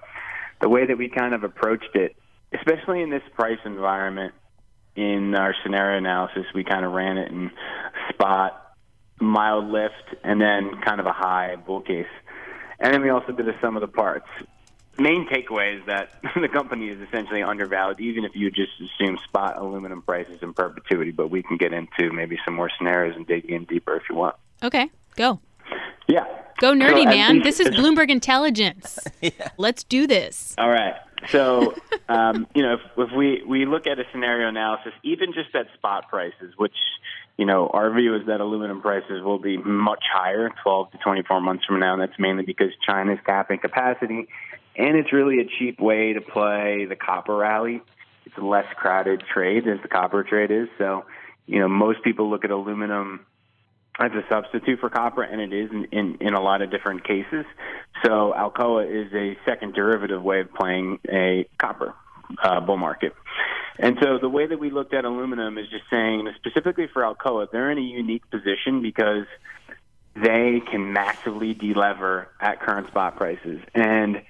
the 0.60 0.68
way 0.68 0.86
that 0.86 0.96
we 0.96 1.08
kind 1.08 1.34
of 1.34 1.44
approached 1.44 1.94
it, 1.94 2.16
especially 2.52 3.02
in 3.02 3.10
this 3.10 3.22
price 3.34 3.58
environment, 3.64 4.34
in 4.94 5.34
our 5.34 5.54
scenario 5.62 5.98
analysis, 5.98 6.44
we 6.54 6.64
kind 6.64 6.84
of 6.84 6.92
ran 6.92 7.18
it 7.18 7.30
in 7.30 7.50
spot, 8.08 8.74
mild 9.20 9.66
lift, 9.66 10.16
and 10.24 10.40
then 10.40 10.80
kind 10.82 11.00
of 11.00 11.06
a 11.06 11.12
high 11.12 11.56
bull 11.56 11.82
case. 11.82 12.06
And 12.78 12.94
then 12.94 13.02
we 13.02 13.10
also 13.10 13.32
did 13.32 13.48
a 13.48 13.58
sum 13.60 13.76
of 13.76 13.82
the 13.82 13.88
parts 13.88 14.28
main 14.98 15.26
takeaway 15.26 15.78
is 15.78 15.86
that 15.86 16.10
the 16.40 16.48
company 16.48 16.88
is 16.88 17.00
essentially 17.00 17.42
undervalued, 17.42 18.00
even 18.00 18.24
if 18.24 18.32
you 18.34 18.50
just 18.50 18.72
assume 18.80 19.18
spot 19.24 19.56
aluminum 19.58 20.02
prices 20.02 20.38
in 20.42 20.52
perpetuity. 20.52 21.10
But 21.10 21.30
we 21.30 21.42
can 21.42 21.56
get 21.56 21.72
into 21.72 22.12
maybe 22.12 22.38
some 22.44 22.54
more 22.54 22.70
scenarios 22.76 23.16
and 23.16 23.26
dig 23.26 23.44
in 23.46 23.64
deeper 23.64 23.96
if 23.96 24.04
you 24.08 24.16
want. 24.16 24.36
Okay, 24.62 24.90
go. 25.16 25.40
Yeah. 26.08 26.24
Go 26.58 26.72
nerdy, 26.72 27.02
so, 27.02 27.10
man. 27.10 27.42
This 27.42 27.60
is 27.60 27.68
Bloomberg 27.68 28.08
Intelligence. 28.08 28.98
yeah. 29.20 29.30
Let's 29.58 29.84
do 29.84 30.06
this. 30.06 30.54
All 30.56 30.70
right. 30.70 30.94
So, 31.28 31.74
um, 32.08 32.46
you 32.54 32.62
know, 32.62 32.74
if, 32.74 32.80
if 32.96 33.14
we, 33.14 33.42
we 33.46 33.66
look 33.66 33.86
at 33.86 33.98
a 33.98 34.04
scenario 34.12 34.48
analysis, 34.48 34.92
even 35.02 35.34
just 35.34 35.54
at 35.54 35.66
spot 35.74 36.08
prices, 36.08 36.54
which 36.56 36.76
you 37.36 37.44
know, 37.44 37.68
our 37.68 37.92
view 37.92 38.16
is 38.16 38.26
that 38.26 38.40
aluminum 38.40 38.80
prices 38.80 39.22
will 39.22 39.38
be 39.38 39.58
much 39.58 40.02
higher 40.10 40.50
12 40.62 40.92
to 40.92 40.98
24 40.98 41.40
months 41.40 41.64
from 41.66 41.80
now. 41.80 41.92
And 41.92 42.00
that's 42.00 42.18
mainly 42.18 42.44
because 42.44 42.70
China 42.86 43.12
is 43.12 43.18
capping 43.26 43.58
capacity 43.58 44.28
and 44.76 44.96
it's 44.96 45.12
really 45.12 45.40
a 45.40 45.46
cheap 45.58 45.80
way 45.80 46.12
to 46.12 46.20
play 46.20 46.84
the 46.86 46.96
copper 46.96 47.36
rally. 47.36 47.80
It's 48.26 48.36
a 48.36 48.44
less 48.44 48.66
crowded 48.76 49.22
trade 49.32 49.66
as 49.66 49.80
the 49.82 49.88
copper 49.88 50.22
trade 50.22 50.50
is. 50.50 50.68
So, 50.78 51.04
you 51.46 51.60
know, 51.60 51.68
most 51.68 52.02
people 52.02 52.28
look 52.28 52.44
at 52.44 52.50
aluminum 52.50 53.24
as 53.98 54.12
a 54.12 54.22
substitute 54.28 54.78
for 54.80 54.90
copper, 54.90 55.22
and 55.22 55.40
it 55.40 55.56
is 55.56 55.70
in, 55.70 55.84
in, 55.92 56.18
in 56.20 56.34
a 56.34 56.40
lot 56.40 56.60
of 56.60 56.70
different 56.70 57.04
cases. 57.04 57.46
So, 58.04 58.34
Alcoa 58.36 58.84
is 58.86 59.12
a 59.14 59.38
second 59.46 59.72
derivative 59.74 60.22
way 60.22 60.40
of 60.40 60.52
playing 60.52 60.98
a 61.08 61.48
copper 61.58 61.94
uh, 62.42 62.60
bull 62.60 62.76
market. 62.76 63.14
And 63.78 63.96
so, 64.02 64.18
the 64.18 64.28
way 64.28 64.46
that 64.46 64.58
we 64.58 64.70
looked 64.70 64.92
at 64.92 65.06
aluminum 65.06 65.56
is 65.56 65.68
just 65.70 65.84
saying, 65.90 66.28
specifically 66.36 66.88
for 66.92 67.02
Alcoa, 67.02 67.50
they're 67.50 67.70
in 67.70 67.78
a 67.78 67.82
unique 67.82 68.28
position 68.30 68.82
because 68.82 69.24
they 70.14 70.60
can 70.70 70.92
massively 70.92 71.54
delever 71.54 72.26
at 72.40 72.60
current 72.60 72.88
spot 72.88 73.16
prices. 73.16 73.60
And 73.74 74.22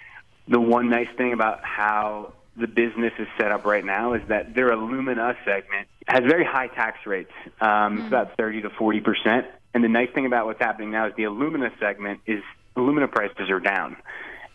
the 0.49 0.61
one 0.61 0.91
nice 0.91 1.09
thing 1.17 1.33
about 1.33 1.65
how 1.65 2.33
the 2.57 2.67
business 2.67 3.13
is 3.19 3.27
set 3.39 3.53
up 3.53 3.65
right 3.65 3.85
now 3.85 4.15
is 4.15 4.23
that 4.29 4.55
their 4.55 4.71
alumina 4.71 5.37
segment 5.45 5.89
has 6.07 6.21
very 6.21 6.45
high 6.45 6.69
tax 6.69 7.05
rates, 7.07 7.33
um, 7.61 7.99
mm. 7.99 8.07
about 8.07 8.37
30 8.37 8.63
to 8.63 8.71
40 8.71 9.01
percent. 9.01 9.47
And 9.75 9.85
the 9.85 9.89
nice 9.89 10.09
thing 10.15 10.25
about 10.25 10.47
what's 10.47 10.61
happening 10.61 10.91
now 10.91 11.09
is 11.09 11.13
the 11.17 11.25
alumina 11.25 11.71
segment 11.79 12.21
is 12.27 12.43
alumina 12.77 13.09
prices 13.09 13.51
are 13.51 13.61
down, 13.61 13.97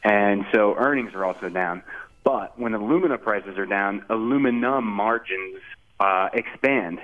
and 0.04 0.46
so 0.52 0.76
earnings 0.76 1.14
are 1.14 1.26
also 1.26 1.50
down. 1.50 1.84
But 2.24 2.60
when 2.60 2.74
alumina 2.74 3.18
prices 3.18 3.58
are 3.58 3.66
down, 3.66 4.06
aluminum 4.10 4.86
margins 4.86 5.62
uh, 6.00 6.30
expand. 6.34 7.00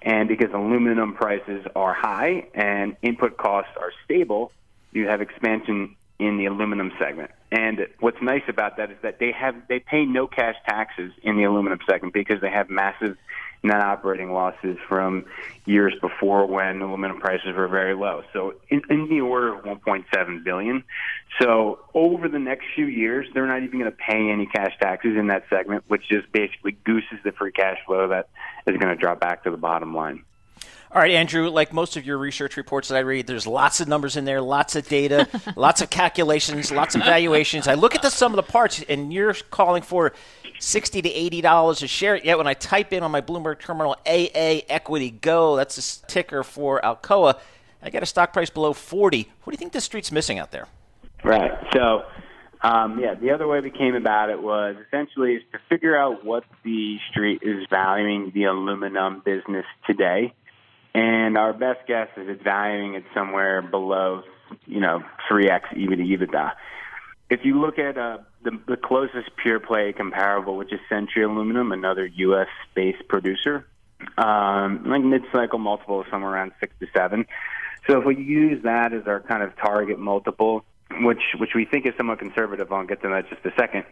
And 0.00 0.28
because 0.28 0.52
aluminum 0.54 1.14
prices 1.14 1.66
are 1.74 1.92
high 1.92 2.46
and 2.54 2.96
input 3.02 3.36
costs 3.36 3.72
are 3.76 3.92
stable, 4.04 4.52
you 4.92 5.08
have 5.08 5.20
expansion 5.20 5.96
in 6.18 6.38
the 6.38 6.46
aluminum 6.46 6.92
segment. 6.98 7.30
And 7.50 7.86
what's 8.00 8.20
nice 8.20 8.42
about 8.48 8.76
that 8.76 8.90
is 8.90 8.98
that 9.02 9.18
they 9.18 9.32
have 9.32 9.54
they 9.68 9.78
pay 9.78 10.04
no 10.04 10.26
cash 10.26 10.56
taxes 10.66 11.12
in 11.22 11.36
the 11.36 11.44
aluminum 11.44 11.78
segment 11.88 12.12
because 12.12 12.40
they 12.40 12.50
have 12.50 12.68
massive 12.68 13.16
net 13.62 13.80
operating 13.80 14.32
losses 14.32 14.76
from 14.88 15.24
years 15.64 15.94
before 16.00 16.46
when 16.46 16.80
aluminum 16.80 17.18
prices 17.18 17.54
were 17.56 17.68
very 17.68 17.94
low. 17.94 18.22
So 18.32 18.54
in, 18.68 18.82
in 18.88 19.08
the 19.08 19.20
order 19.20 19.54
of 19.54 19.64
1.7 19.64 20.44
billion. 20.44 20.84
So 21.40 21.80
over 21.94 22.28
the 22.28 22.38
next 22.38 22.66
few 22.74 22.86
years, 22.86 23.26
they're 23.34 23.46
not 23.46 23.62
even 23.62 23.78
going 23.78 23.90
to 23.90 23.96
pay 23.96 24.30
any 24.30 24.46
cash 24.46 24.74
taxes 24.80 25.16
in 25.16 25.28
that 25.28 25.44
segment, 25.50 25.84
which 25.88 26.08
just 26.08 26.30
basically 26.32 26.72
gooses 26.84 27.18
the 27.24 27.32
free 27.32 27.52
cash 27.52 27.78
flow 27.86 28.08
that 28.08 28.28
is 28.66 28.76
going 28.76 28.94
to 28.94 29.00
drop 29.00 29.20
back 29.20 29.44
to 29.44 29.50
the 29.50 29.56
bottom 29.56 29.94
line. 29.94 30.22
All 30.90 31.02
right, 31.02 31.10
Andrew, 31.10 31.50
like 31.50 31.74
most 31.74 31.98
of 31.98 32.06
your 32.06 32.16
research 32.16 32.56
reports 32.56 32.88
that 32.88 32.96
I 32.96 33.00
read, 33.00 33.26
there's 33.26 33.46
lots 33.46 33.80
of 33.80 33.88
numbers 33.88 34.16
in 34.16 34.24
there, 34.24 34.40
lots 34.40 34.74
of 34.74 34.88
data, 34.88 35.28
lots 35.56 35.82
of 35.82 35.90
calculations, 35.90 36.72
lots 36.72 36.94
of 36.94 37.02
valuations. 37.02 37.68
I 37.68 37.74
look 37.74 37.94
at 37.94 38.00
the 38.00 38.08
sum 38.08 38.32
of 38.32 38.36
the 38.36 38.50
parts, 38.50 38.82
and 38.88 39.12
you're 39.12 39.34
calling 39.50 39.82
for 39.82 40.14
60 40.60 41.02
to 41.02 41.08
80 41.10 41.40
dollars 41.42 41.82
a 41.82 41.86
share. 41.86 42.16
Yet 42.16 42.38
when 42.38 42.46
I 42.46 42.54
type 42.54 42.94
in 42.94 43.02
on 43.02 43.10
my 43.10 43.20
Bloomberg 43.20 43.58
terminal 43.58 43.96
AA 44.06 44.64
Equity 44.70 45.10
Go, 45.10 45.56
that's 45.56 45.76
a 45.76 46.06
ticker 46.06 46.42
for 46.42 46.80
Alcoa, 46.80 47.38
I 47.82 47.90
get 47.90 48.02
a 48.02 48.06
stock 48.06 48.32
price 48.32 48.48
below 48.48 48.72
40. 48.72 49.30
What 49.44 49.50
do 49.50 49.54
you 49.54 49.58
think 49.58 49.72
the 49.72 49.82
street's 49.82 50.10
missing 50.10 50.38
out 50.38 50.52
there? 50.52 50.68
Right. 51.22 51.52
So, 51.74 52.04
um, 52.62 52.98
yeah, 52.98 53.14
the 53.14 53.32
other 53.32 53.46
way 53.46 53.60
we 53.60 53.70
came 53.70 53.94
about 53.94 54.30
it 54.30 54.42
was 54.42 54.76
essentially 54.86 55.34
is 55.34 55.42
to 55.52 55.58
figure 55.68 55.96
out 55.96 56.24
what 56.24 56.44
the 56.64 56.96
street 57.10 57.42
is 57.42 57.66
valuing 57.68 58.32
the 58.34 58.44
aluminum 58.44 59.20
business 59.22 59.66
today 59.86 60.32
and 60.98 61.38
our 61.38 61.52
best 61.52 61.86
guess 61.86 62.08
is 62.16 62.28
it's 62.28 62.42
valuing 62.42 62.94
it 62.94 63.04
somewhere 63.14 63.62
below, 63.62 64.24
you 64.66 64.80
know, 64.80 65.04
3x 65.30 65.72
EV 65.72 65.98
EBITDA. 65.98 66.52
If 67.30 67.44
you 67.44 67.60
look 67.60 67.78
at 67.78 67.96
uh, 67.96 68.18
the, 68.42 68.58
the 68.66 68.76
closest 68.76 69.30
pure 69.36 69.60
play 69.60 69.92
comparable, 69.92 70.56
which 70.56 70.72
is 70.72 70.80
Century 70.88 71.22
Aluminum, 71.22 71.70
another 71.70 72.06
U.S. 72.06 72.48
based 72.74 73.06
producer, 73.06 73.64
um, 74.16 74.84
like 74.86 75.02
mid 75.02 75.22
cycle 75.30 75.58
multiple 75.60 76.02
is 76.02 76.10
somewhere 76.10 76.32
around 76.32 76.52
six 76.58 76.74
to 76.80 76.86
seven. 76.92 77.26
So 77.86 78.00
if 78.00 78.04
we 78.04 78.16
use 78.16 78.62
that 78.64 78.92
as 78.92 79.06
our 79.06 79.20
kind 79.20 79.42
of 79.42 79.56
target 79.56 80.00
multiple, 80.00 80.64
which 81.00 81.22
which 81.38 81.50
we 81.54 81.64
think 81.64 81.86
is 81.86 81.92
somewhat 81.96 82.18
conservative, 82.18 82.72
I'll 82.72 82.86
get 82.86 83.02
to 83.02 83.08
that 83.08 83.28
just 83.28 83.44
a 83.44 83.52
second 83.56 83.84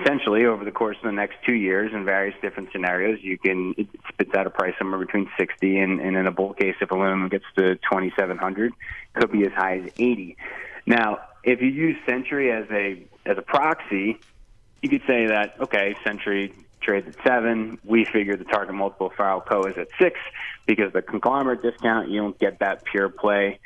essentially 0.00 0.44
over 0.44 0.64
the 0.64 0.70
course 0.70 0.96
of 0.98 1.04
the 1.04 1.12
next 1.12 1.36
two 1.44 1.54
years 1.54 1.92
in 1.92 2.04
various 2.04 2.34
different 2.42 2.70
scenarios, 2.72 3.18
you 3.22 3.38
can 3.38 3.74
it 3.76 3.88
spits 4.08 4.34
out 4.34 4.46
a 4.46 4.50
price 4.50 4.74
somewhere 4.78 4.98
between 4.98 5.30
60 5.38 5.78
and, 5.78 6.00
and 6.00 6.16
in 6.16 6.26
a 6.26 6.32
bull 6.32 6.54
case, 6.54 6.74
if 6.80 6.90
aluminum 6.90 7.28
gets 7.28 7.44
to 7.56 7.76
2,700, 7.76 8.72
could 9.14 9.32
be 9.32 9.44
as 9.46 9.52
high 9.52 9.78
as 9.78 9.90
80. 9.98 10.36
Now, 10.86 11.20
if 11.42 11.60
you 11.60 11.68
use 11.68 11.96
Century 12.06 12.50
as 12.52 12.66
a 12.70 13.02
as 13.26 13.38
a 13.38 13.42
proxy, 13.42 14.18
you 14.82 14.88
could 14.88 15.02
say 15.06 15.26
that 15.26 15.56
okay, 15.60 15.94
Century 16.04 16.52
trades 16.80 17.08
at 17.08 17.16
seven. 17.26 17.78
We 17.84 18.04
figure 18.04 18.36
the 18.36 18.44
target 18.44 18.74
multiple 18.74 19.12
for 19.16 19.24
Alcoa 19.24 19.70
is 19.70 19.78
at 19.78 19.88
six 19.98 20.20
because 20.66 20.92
the 20.92 21.02
conglomerate 21.02 21.62
discount 21.62 22.10
you 22.10 22.20
don't 22.20 22.38
get 22.38 22.58
that 22.60 22.84
pure 22.84 23.08
play 23.08 23.58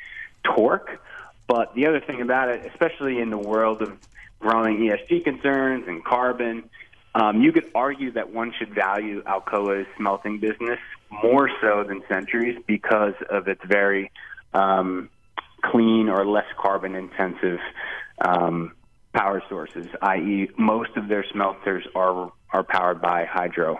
torque. 0.43 1.01
But 1.49 1.73
the 1.73 1.87
other 1.87 1.99
thing 1.99 2.21
about 2.21 2.49
it, 2.49 2.63
especially 2.67 3.19
in 3.19 3.31
the 3.31 3.37
world 3.37 3.81
of 3.81 3.91
growing 4.39 4.77
ESG 4.77 5.23
concerns 5.23 5.85
and 5.87 6.05
carbon, 6.05 6.69
um, 7.15 7.41
you 7.41 7.51
could 7.51 7.65
argue 7.73 8.11
that 8.11 8.31
one 8.31 8.53
should 8.57 8.73
value 8.73 9.23
Alcoa's 9.23 9.87
smelting 9.97 10.39
business 10.39 10.79
more 11.09 11.49
so 11.59 11.83
than 11.83 12.03
Century's 12.07 12.57
because 12.67 13.15
of 13.31 13.47
its 13.47 13.61
very 13.65 14.11
um, 14.53 15.09
clean 15.63 16.07
or 16.07 16.23
less 16.23 16.45
carbon 16.55 16.93
intensive 16.93 17.59
um, 18.21 18.73
power 19.13 19.41
sources, 19.49 19.87
i.e., 20.03 20.49
most 20.55 20.95
of 20.97 21.07
their 21.07 21.25
smelters 21.31 21.83
are 21.95 22.31
are 22.51 22.63
powered 22.63 23.01
by 23.01 23.25
hydro, 23.25 23.79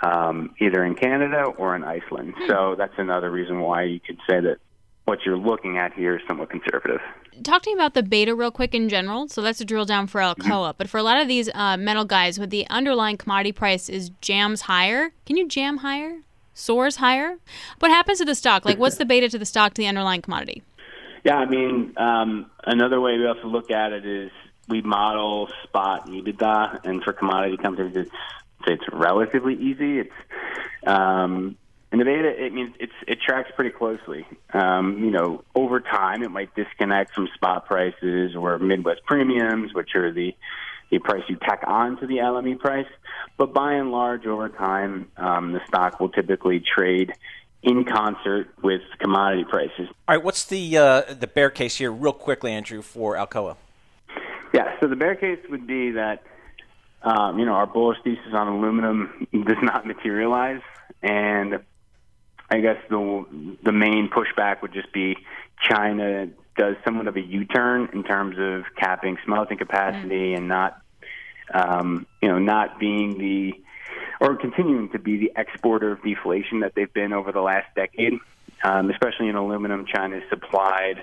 um, 0.00 0.54
either 0.60 0.84
in 0.84 0.94
Canada 0.94 1.44
or 1.44 1.74
in 1.74 1.84
Iceland. 1.84 2.34
So 2.48 2.74
that's 2.76 2.94
another 2.98 3.30
reason 3.30 3.60
why 3.60 3.84
you 3.84 4.00
could 4.00 4.18
say 4.28 4.40
that 4.40 4.58
what 5.04 5.24
you're 5.24 5.36
looking 5.36 5.76
at 5.76 5.92
here 5.92 6.16
is 6.16 6.22
somewhat 6.26 6.50
conservative. 6.50 7.00
Talk 7.42 7.62
to 7.62 7.70
me 7.70 7.74
about 7.74 7.94
the 7.94 8.02
beta 8.02 8.34
real 8.34 8.50
quick 8.50 8.74
in 8.74 8.88
general. 8.88 9.28
So 9.28 9.42
that's 9.42 9.60
a 9.60 9.64
drill 9.64 9.84
down 9.84 10.06
for 10.06 10.20
Alcoa. 10.20 10.74
But 10.76 10.88
for 10.88 10.98
a 10.98 11.02
lot 11.02 11.20
of 11.20 11.28
these 11.28 11.50
uh, 11.54 11.76
metal 11.76 12.04
guys, 12.04 12.38
with 12.38 12.50
the 12.50 12.66
underlying 12.70 13.16
commodity 13.16 13.52
price 13.52 13.88
is 13.88 14.10
jams 14.20 14.62
higher. 14.62 15.10
Can 15.26 15.36
you 15.36 15.46
jam 15.48 15.78
higher? 15.78 16.20
Soars 16.54 16.96
higher? 16.96 17.36
What 17.80 17.90
happens 17.90 18.18
to 18.18 18.24
the 18.24 18.34
stock? 18.34 18.64
Like, 18.64 18.78
what's 18.78 18.96
the 18.96 19.04
beta 19.04 19.28
to 19.28 19.38
the 19.38 19.44
stock 19.44 19.74
to 19.74 19.82
the 19.82 19.88
underlying 19.88 20.22
commodity? 20.22 20.62
Yeah, 21.24 21.36
I 21.36 21.46
mean, 21.46 21.94
um, 21.96 22.50
another 22.64 23.00
way 23.00 23.18
we 23.18 23.26
also 23.26 23.48
look 23.48 23.70
at 23.70 23.92
it 23.92 24.06
is 24.06 24.30
we 24.68 24.82
model 24.82 25.48
spot 25.64 26.06
EBITDA, 26.06 26.84
and 26.84 27.02
for 27.02 27.12
commodity 27.12 27.56
companies, 27.56 27.96
it's 27.96 28.10
it's 28.66 28.84
relatively 28.92 29.54
easy. 29.54 30.00
It's 30.00 30.12
um, 30.86 31.56
and 31.94 32.00
the 32.00 32.06
beta, 32.06 32.44
it 32.44 32.52
means 32.52 32.74
it's 32.80 32.92
it 33.06 33.20
tracks 33.20 33.52
pretty 33.54 33.70
closely. 33.70 34.26
Um, 34.52 35.04
you 35.04 35.12
know, 35.12 35.44
over 35.54 35.78
time, 35.78 36.24
it 36.24 36.28
might 36.32 36.52
disconnect 36.56 37.14
from 37.14 37.28
spot 37.36 37.66
prices 37.66 38.34
or 38.34 38.58
Midwest 38.58 39.02
premiums, 39.06 39.72
which 39.72 39.94
are 39.94 40.12
the 40.12 40.34
the 40.90 40.98
price 40.98 41.22
you 41.28 41.36
tack 41.36 41.62
on 41.64 41.96
to 42.00 42.08
the 42.08 42.16
LME 42.16 42.58
price. 42.58 42.88
But 43.36 43.54
by 43.54 43.74
and 43.74 43.92
large, 43.92 44.26
over 44.26 44.48
time, 44.48 45.08
um, 45.16 45.52
the 45.52 45.60
stock 45.68 46.00
will 46.00 46.08
typically 46.08 46.58
trade 46.58 47.12
in 47.62 47.84
concert 47.84 48.48
with 48.60 48.82
commodity 48.98 49.44
prices. 49.44 49.86
All 50.08 50.16
right, 50.16 50.24
what's 50.24 50.44
the 50.46 50.76
uh, 50.76 51.02
the 51.14 51.28
bear 51.28 51.48
case 51.48 51.76
here, 51.76 51.92
real 51.92 52.12
quickly, 52.12 52.50
Andrew, 52.50 52.82
for 52.82 53.14
Alcoa? 53.14 53.54
Yeah, 54.52 54.80
so 54.80 54.88
the 54.88 54.96
bear 54.96 55.14
case 55.14 55.38
would 55.48 55.68
be 55.68 55.92
that 55.92 56.24
um, 57.02 57.38
you 57.38 57.46
know 57.46 57.52
our 57.52 57.68
bullish 57.68 57.98
thesis 58.02 58.32
on 58.32 58.48
aluminum 58.48 59.28
does 59.32 59.62
not 59.62 59.86
materialize, 59.86 60.60
and 61.00 61.60
I 62.50 62.60
guess 62.60 62.76
the 62.88 63.56
the 63.62 63.72
main 63.72 64.08
pushback 64.08 64.62
would 64.62 64.72
just 64.72 64.92
be 64.92 65.16
China 65.62 66.28
does 66.56 66.76
somewhat 66.84 67.08
of 67.08 67.16
a 67.16 67.20
U-turn 67.20 67.88
in 67.92 68.04
terms 68.04 68.36
of 68.38 68.64
capping 68.76 69.18
smelting 69.24 69.58
capacity 69.58 70.32
mm-hmm. 70.32 70.36
and 70.36 70.48
not 70.48 70.80
um, 71.52 72.06
you 72.22 72.28
know 72.28 72.38
not 72.38 72.78
being 72.78 73.18
the 73.18 73.54
or 74.20 74.36
continuing 74.36 74.88
to 74.90 74.98
be 74.98 75.18
the 75.18 75.32
exporter 75.36 75.92
of 75.92 76.02
deflation 76.02 76.60
that 76.60 76.74
they've 76.74 76.92
been 76.92 77.12
over 77.12 77.32
the 77.32 77.40
last 77.40 77.66
decade, 77.74 78.14
um, 78.62 78.90
especially 78.90 79.28
in 79.28 79.34
aluminum. 79.34 79.86
China 79.86 80.20
supplied 80.30 81.02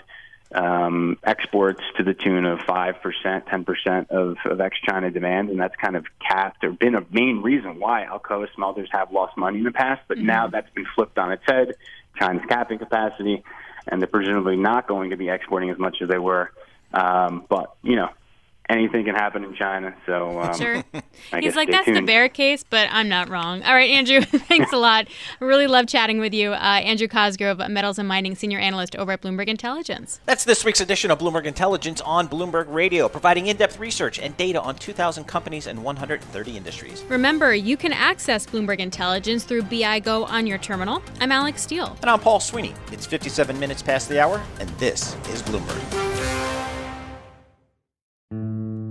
um, 0.53 1.17
exports 1.23 1.81
to 1.97 2.03
the 2.03 2.13
tune 2.13 2.45
of 2.45 2.59
5%, 2.59 2.95
10% 3.01 4.09
of, 4.09 4.37
of 4.45 4.61
ex 4.61 4.77
China 4.87 5.09
demand, 5.09 5.49
and 5.49 5.59
that's 5.59 5.75
kind 5.75 5.95
of 5.95 6.05
capped 6.19 6.63
or 6.63 6.71
been 6.71 6.95
a 6.95 7.05
main 7.11 7.41
reason 7.41 7.79
why 7.79 8.05
Alcoa 8.05 8.53
smelters 8.53 8.89
have 8.91 9.11
lost 9.11 9.37
money 9.37 9.59
in 9.59 9.63
the 9.63 9.71
past. 9.71 10.01
But 10.07 10.17
mm-hmm. 10.17 10.27
now 10.27 10.47
that's 10.47 10.69
been 10.71 10.85
flipped 10.95 11.17
on 11.17 11.31
its 11.31 11.43
head. 11.45 11.75
China's 12.17 12.43
capping 12.47 12.79
capacity, 12.79 13.43
and 13.87 14.01
they're 14.01 14.07
presumably 14.07 14.57
not 14.57 14.87
going 14.87 15.11
to 15.11 15.17
be 15.17 15.29
exporting 15.29 15.69
as 15.69 15.77
much 15.77 15.97
as 16.01 16.09
they 16.09 16.19
were. 16.19 16.51
Um, 16.93 17.45
but, 17.47 17.75
you 17.81 17.95
know, 17.95 18.09
anything 18.69 19.05
can 19.05 19.15
happen 19.15 19.43
in 19.43 19.53
China. 19.55 19.95
So 20.05 20.39
um, 20.39 20.57
sure, 20.57 20.83
he's 21.39 21.55
like 21.55 21.69
that's 21.69 21.85
tuned. 21.85 21.97
the 21.97 22.01
bear 22.01 22.29
case, 22.29 22.63
but 22.67 22.87
I'm 22.91 23.09
not 23.09 23.29
wrong. 23.29 23.61
All 23.63 23.73
right, 23.73 23.89
Andrew, 23.89 24.21
thanks 24.25 24.71
a 24.73 24.77
lot. 24.77 25.07
I 25.39 25.45
really 25.45 25.67
love 25.67 25.87
chatting 25.87 26.19
with 26.19 26.33
you, 26.33 26.51
uh, 26.51 26.55
Andrew 26.55 27.07
Cosgrove, 27.07 27.59
metals 27.69 27.99
and 27.99 28.07
mining 28.07 28.35
senior 28.35 28.59
analyst 28.59 28.95
over 28.95 29.11
at 29.11 29.21
Bloomberg 29.21 29.47
Intelligence. 29.47 30.19
That's 30.25 30.43
this 30.43 30.63
week's 30.63 30.81
edition 30.81 31.11
of 31.11 31.19
Bloomberg 31.19 31.45
Intelligence 31.45 32.01
on 32.01 32.27
Bloomberg 32.27 32.65
Radio, 32.73 33.09
providing 33.09 33.47
in-depth 33.47 33.79
research 33.79 34.19
and 34.19 34.35
data 34.37 34.61
on 34.61 34.75
2,000 34.75 35.25
companies 35.25 35.67
and 35.67 35.83
130 35.83 36.57
industries. 36.57 37.03
Remember, 37.09 37.53
you 37.53 37.77
can 37.77 37.93
access 37.93 38.45
Bloomberg 38.45 38.79
Intelligence 38.79 39.43
through 39.43 39.63
BI 39.63 39.99
Go 39.99 40.25
on 40.25 40.47
your 40.47 40.57
terminal. 40.57 41.03
I'm 41.19 41.31
Alix 41.31 41.61
Steel, 41.61 41.97
and 42.01 42.09
I'm 42.09 42.19
Paul 42.19 42.39
Sweeney. 42.39 42.73
It's 42.91 43.05
57 43.05 43.59
minutes 43.59 43.81
past 43.81 44.09
the 44.09 44.19
hour, 44.19 44.41
and 44.59 44.69
this 44.71 45.15
is 45.29 45.41
Bloomberg. 45.43 46.20